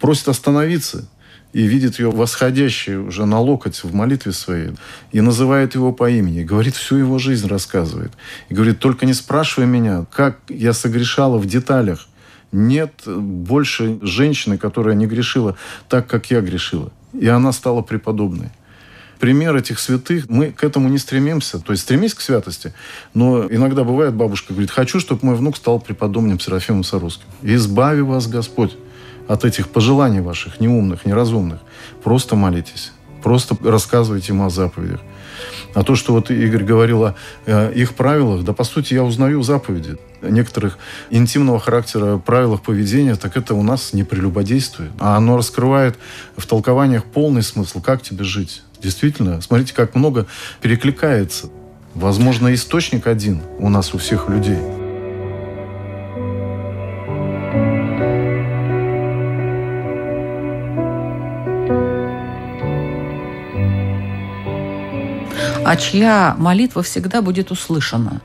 [0.00, 1.08] Просит остановиться
[1.52, 4.70] и видит ее восходящей уже на локоть в молитве своей,
[5.12, 8.12] и называет его по имени, и говорит, всю его жизнь рассказывает.
[8.48, 12.08] И говорит, только не спрашивай меня, как я согрешала в деталях.
[12.50, 15.56] Нет больше женщины, которая не грешила
[15.88, 16.90] так, как я грешила.
[17.12, 18.50] И она стала преподобной
[19.22, 21.60] пример этих святых, мы к этому не стремимся.
[21.60, 22.74] То есть стремись к святости,
[23.14, 27.26] но иногда бывает, бабушка говорит, хочу, чтобы мой внук стал преподобным Серафимом Саровским.
[27.40, 28.76] Избави вас Господь
[29.28, 31.60] от этих пожеланий ваших, неумных, неразумных.
[32.02, 32.90] Просто молитесь.
[33.22, 35.00] Просто рассказывайте ему о заповедях.
[35.72, 37.14] А то, что вот Игорь говорил о
[37.46, 40.78] э, их правилах, да, по сути, я узнаю заповеди некоторых
[41.10, 44.90] интимного характера правилах поведения, так это у нас не прелюбодействует.
[44.98, 45.96] А оно раскрывает
[46.36, 48.62] в толкованиях полный смысл, как тебе жить.
[48.82, 50.26] Действительно, смотрите, как много
[50.60, 51.48] перекликается.
[51.94, 54.58] Возможно, источник один у нас у всех людей.
[65.64, 68.20] А чья молитва всегда будет услышана?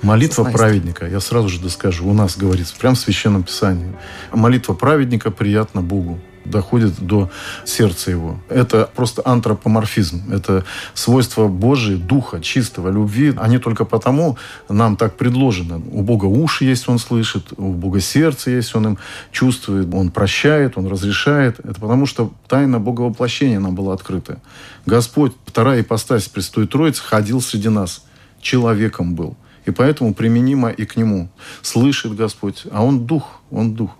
[0.00, 3.96] Молитва праведника, я сразу же доскажу, у нас говорится, прям в Священном Писании.
[4.32, 6.20] Молитва праведника приятна Богу
[6.50, 7.30] доходит до
[7.64, 8.38] сердца его.
[8.48, 10.32] Это просто антропоморфизм.
[10.32, 13.34] Это свойство Божие, духа, чистого, любви.
[13.36, 14.38] Они только потому
[14.68, 15.80] нам так предложено.
[15.90, 17.52] У Бога уши есть, Он слышит.
[17.56, 18.98] У Бога сердце есть, Он им
[19.32, 19.92] чувствует.
[19.92, 21.58] Он прощает, Он разрешает.
[21.60, 24.40] Это потому, что тайна Боговоплощения нам была открыта.
[24.86, 28.04] Господь, вторая ипостась Престой Троицы, ходил среди нас.
[28.40, 29.36] Человеком был.
[29.68, 31.28] И поэтому применимо и к Нему.
[31.60, 33.90] Слышит Господь, а Он дух, Он дух.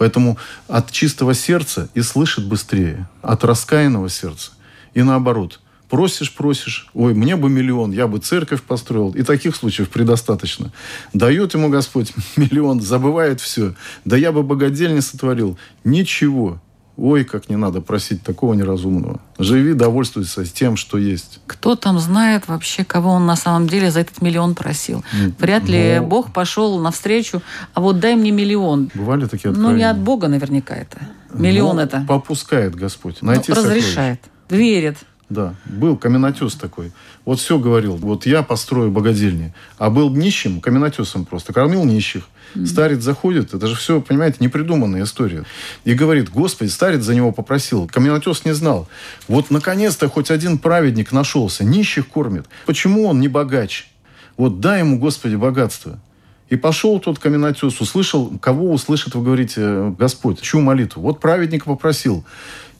[0.00, 4.52] Поэтому от чистого сердца и слышит быстрее, от раскаянного сердца.
[4.94, 5.60] И наоборот.
[5.90, 9.10] Просишь, просишь, ой, мне бы миллион, я бы церковь построил.
[9.10, 10.72] И таких случаев предостаточно.
[11.12, 13.74] Дает ему Господь миллион, забывает все.
[14.06, 15.58] Да я бы богадельни сотворил.
[15.84, 16.62] Ничего.
[16.96, 19.20] Ой, как не надо просить такого неразумного.
[19.38, 21.40] Живи, довольствуйся тем, что есть.
[21.46, 25.02] Кто там знает вообще, кого он на самом деле за этот миллион просил?
[25.38, 26.06] Вряд ли Ну.
[26.06, 27.40] Бог пошел навстречу,
[27.72, 28.90] а вот дай мне миллион.
[28.94, 29.86] Бывали такие Ну, откровения?
[29.86, 30.98] не от Бога наверняка это.
[31.32, 32.04] Миллион Ну, это.
[32.06, 33.16] Попускает Господь.
[33.22, 33.78] Ну, Найти сокровище.
[33.86, 34.20] разрешает.
[34.50, 34.98] Верит.
[35.30, 36.90] Да, был каменотес такой.
[37.24, 39.54] Вот все говорил, вот я построю богадельни.
[39.78, 42.28] А был нищим, каменотесом просто, кормил нищих.
[42.66, 45.44] Старец заходит, это же все, понимаете, непридуманная история.
[45.84, 47.86] И говорит, Господи, старец за него попросил.
[47.86, 48.88] Каменотес не знал.
[49.28, 52.46] Вот наконец-то хоть один праведник нашелся, нищих кормит.
[52.66, 53.88] Почему он не богач?
[54.36, 56.00] Вот дай ему, Господи, богатство.
[56.48, 61.02] И пошел тот каменотес, услышал, кого услышит, вы говорите, Господь, чью молитву?
[61.02, 62.24] Вот праведник попросил.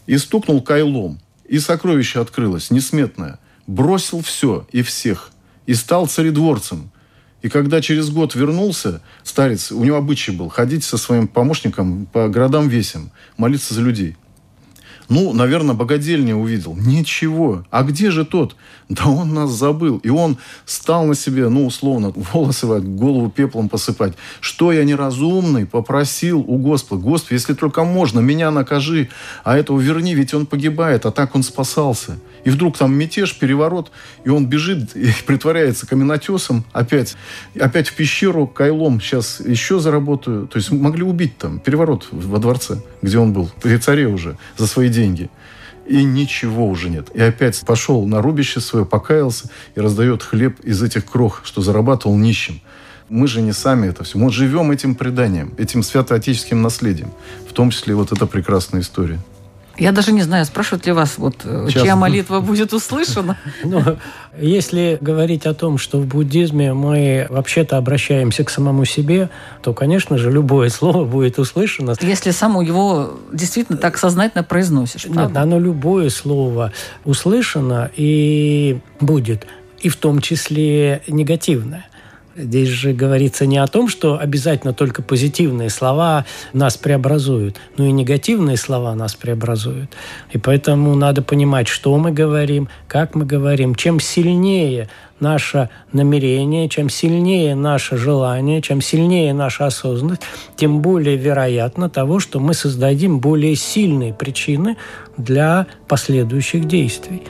[0.06, 1.20] И стукнул кайлом.
[1.50, 3.40] И сокровище открылось, несметное.
[3.66, 5.32] Бросил все и всех.
[5.66, 6.92] И стал царедворцем.
[7.42, 12.28] И когда через год вернулся, старец, у него обычай был ходить со своим помощником по
[12.28, 14.16] городам весям, молиться за людей.
[15.10, 16.76] Ну, наверное, богадельня увидел.
[16.76, 17.64] Ничего.
[17.70, 18.54] А где же тот?
[18.88, 19.98] Да он нас забыл.
[19.98, 24.14] И он стал на себе, ну, условно, волосы, голову пеплом посыпать.
[24.40, 27.02] Что я неразумный попросил у Господа.
[27.02, 29.08] Господи, если только можно, меня накажи,
[29.42, 32.18] а этого верни, ведь он погибает, а так он спасался.
[32.44, 33.90] И вдруг там мятеж, переворот,
[34.24, 37.16] и он бежит и притворяется каменотесом опять.
[37.58, 39.00] Опять в пещеру кайлом.
[39.00, 40.46] Сейчас еще заработаю.
[40.46, 41.58] То есть могли убить там.
[41.58, 43.50] Переворот во дворце, где он был.
[43.62, 44.36] При царе уже.
[44.56, 45.30] За свои деньги.
[45.86, 47.08] И ничего уже нет.
[47.14, 52.16] И опять пошел на рубище свое, покаялся и раздает хлеб из этих крох, что зарабатывал
[52.16, 52.60] нищим.
[53.08, 54.16] Мы же не сами это все.
[54.16, 57.10] Мы живем этим преданием, этим святоотеческим наследием.
[57.48, 59.18] В том числе вот эта прекрасная история.
[59.80, 61.82] Я даже не знаю, спрашивают ли вас, вот, э, Сейчас.
[61.82, 63.36] чья молитва будет услышана.
[63.64, 63.82] Ну,
[64.38, 69.30] если говорить о том, что в буддизме мы вообще-то обращаемся к самому себе,
[69.62, 71.94] то, конечно же, любое слово будет услышано.
[72.00, 75.06] Если сам его действительно так сознательно произносишь.
[75.06, 75.42] Нет, правда?
[75.42, 76.72] оно любое слово
[77.04, 79.46] услышано и будет,
[79.80, 81.86] и в том числе негативное.
[82.36, 87.92] Здесь же говорится не о том, что обязательно только позитивные слова нас преобразуют, но и
[87.92, 89.90] негативные слова нас преобразуют.
[90.30, 93.74] И поэтому надо понимать, что мы говорим, как мы говорим.
[93.74, 100.22] Чем сильнее наше намерение, чем сильнее наше желание, чем сильнее наша осознанность,
[100.54, 104.76] тем более вероятно того, что мы создадим более сильные причины
[105.16, 107.24] для последующих действий.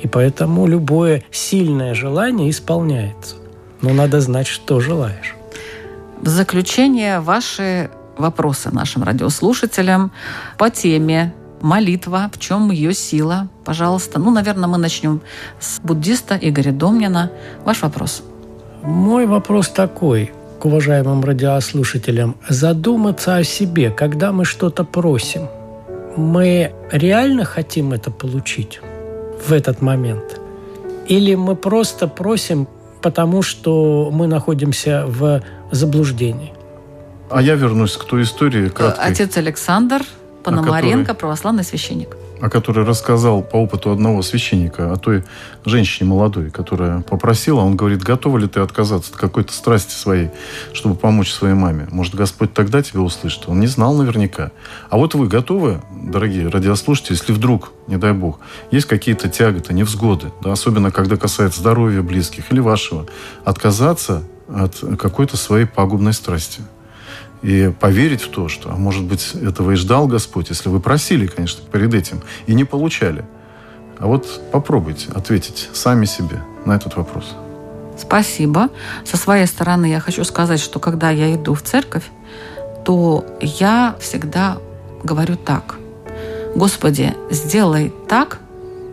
[0.00, 3.43] И поэтому любое сильное желание исполняется.
[3.84, 5.34] Но надо знать, что желаешь.
[6.22, 10.10] В заключение ваши вопросы нашим радиослушателям
[10.56, 14.18] по теме молитва, в чем ее сила, пожалуйста.
[14.18, 15.20] Ну, наверное, мы начнем
[15.60, 17.30] с буддиста Игоря Домнина.
[17.64, 18.22] Ваш вопрос.
[18.82, 22.36] Мой вопрос такой к уважаемым радиослушателям.
[22.48, 25.48] Задуматься о себе, когда мы что-то просим.
[26.16, 28.80] Мы реально хотим это получить
[29.46, 30.40] в этот момент?
[31.06, 32.66] Или мы просто просим,
[33.04, 36.54] потому что мы находимся в заблуждении?
[37.30, 40.02] А я вернусь к той истории краткой, Отец Александр
[40.42, 42.16] Пономаренко, православный священник.
[42.40, 45.24] О которой рассказал по опыту одного священника, о той
[45.64, 50.30] женщине молодой, которая попросила, он говорит, готова ли ты отказаться от какой-то страсти своей,
[50.72, 51.86] чтобы помочь своей маме?
[51.90, 53.44] Может, Господь тогда тебя услышит?
[53.46, 54.50] Он не знал наверняка.
[54.90, 60.32] А вот вы готовы, дорогие радиослушатели, если вдруг, не дай бог, есть какие-то тяготы, невзгоды,
[60.42, 63.06] да, особенно когда касается здоровья близких или вашего,
[63.44, 66.62] отказаться от какой-то своей пагубной страсти?
[67.44, 71.26] И поверить в то, что, а может быть, этого и ждал Господь, если вы просили,
[71.26, 73.26] конечно, перед этим, и не получали.
[73.98, 77.34] А вот попробуйте ответить сами себе на этот вопрос.
[77.98, 78.70] Спасибо.
[79.04, 82.04] Со своей стороны я хочу сказать, что когда я иду в церковь,
[82.86, 84.56] то я всегда
[85.02, 85.76] говорю так.
[86.54, 88.40] Господи, сделай так,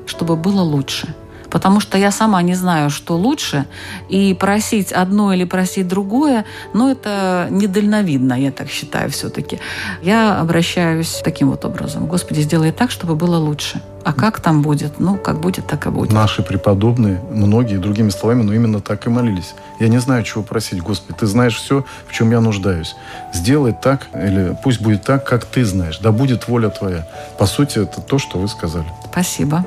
[0.06, 1.16] чтобы было лучше–
[1.52, 3.66] потому что я сама не знаю, что лучше,
[4.10, 9.60] и просить одно или просить другое, ну, это недальновидно, я так считаю все-таки.
[10.02, 12.08] Я обращаюсь таким вот образом.
[12.08, 13.82] Господи, сделай так, чтобы было лучше.
[14.04, 15.00] А как там будет?
[15.00, 16.12] Ну, как будет, так и будет.
[16.12, 19.54] Наши преподобные, многие, другими словами, но именно так и молились.
[19.80, 20.82] Я не знаю, чего просить.
[20.82, 22.96] Господи, Ты знаешь все, в чем я нуждаюсь.
[23.34, 26.00] Сделай так, или пусть будет так, как Ты знаешь.
[26.00, 27.08] Да будет воля Твоя.
[27.38, 28.88] По сути, это то, что вы сказали.
[29.12, 29.64] Спасибо.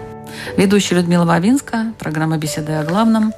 [0.56, 3.32] Ведущая Людмила Вавинска, программа «Беседы о главном».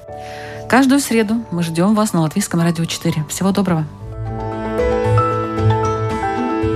[0.69, 3.25] Каждую среду мы ждем вас на Латвийском радио 4.
[3.29, 3.85] Всего доброго.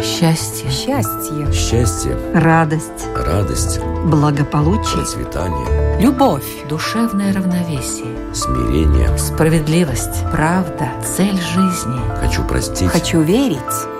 [0.03, 0.71] Счастье.
[0.71, 1.53] Счастье.
[1.53, 2.17] Счастье.
[2.33, 3.07] Радость.
[3.15, 3.81] Радость.
[4.05, 4.97] Благополучие.
[4.97, 6.01] Процветание.
[6.01, 6.45] Любовь.
[6.69, 8.07] Душевное равновесие.
[8.33, 9.17] Смирение.
[9.19, 10.25] Справедливость.
[10.31, 10.89] Правда.
[11.05, 12.01] Цель жизни.
[12.21, 12.89] Хочу простить.
[12.89, 13.59] Хочу верить.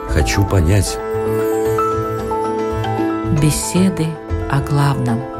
[0.09, 0.97] Хочу понять.
[3.43, 4.07] Беседы
[4.51, 5.40] о главном.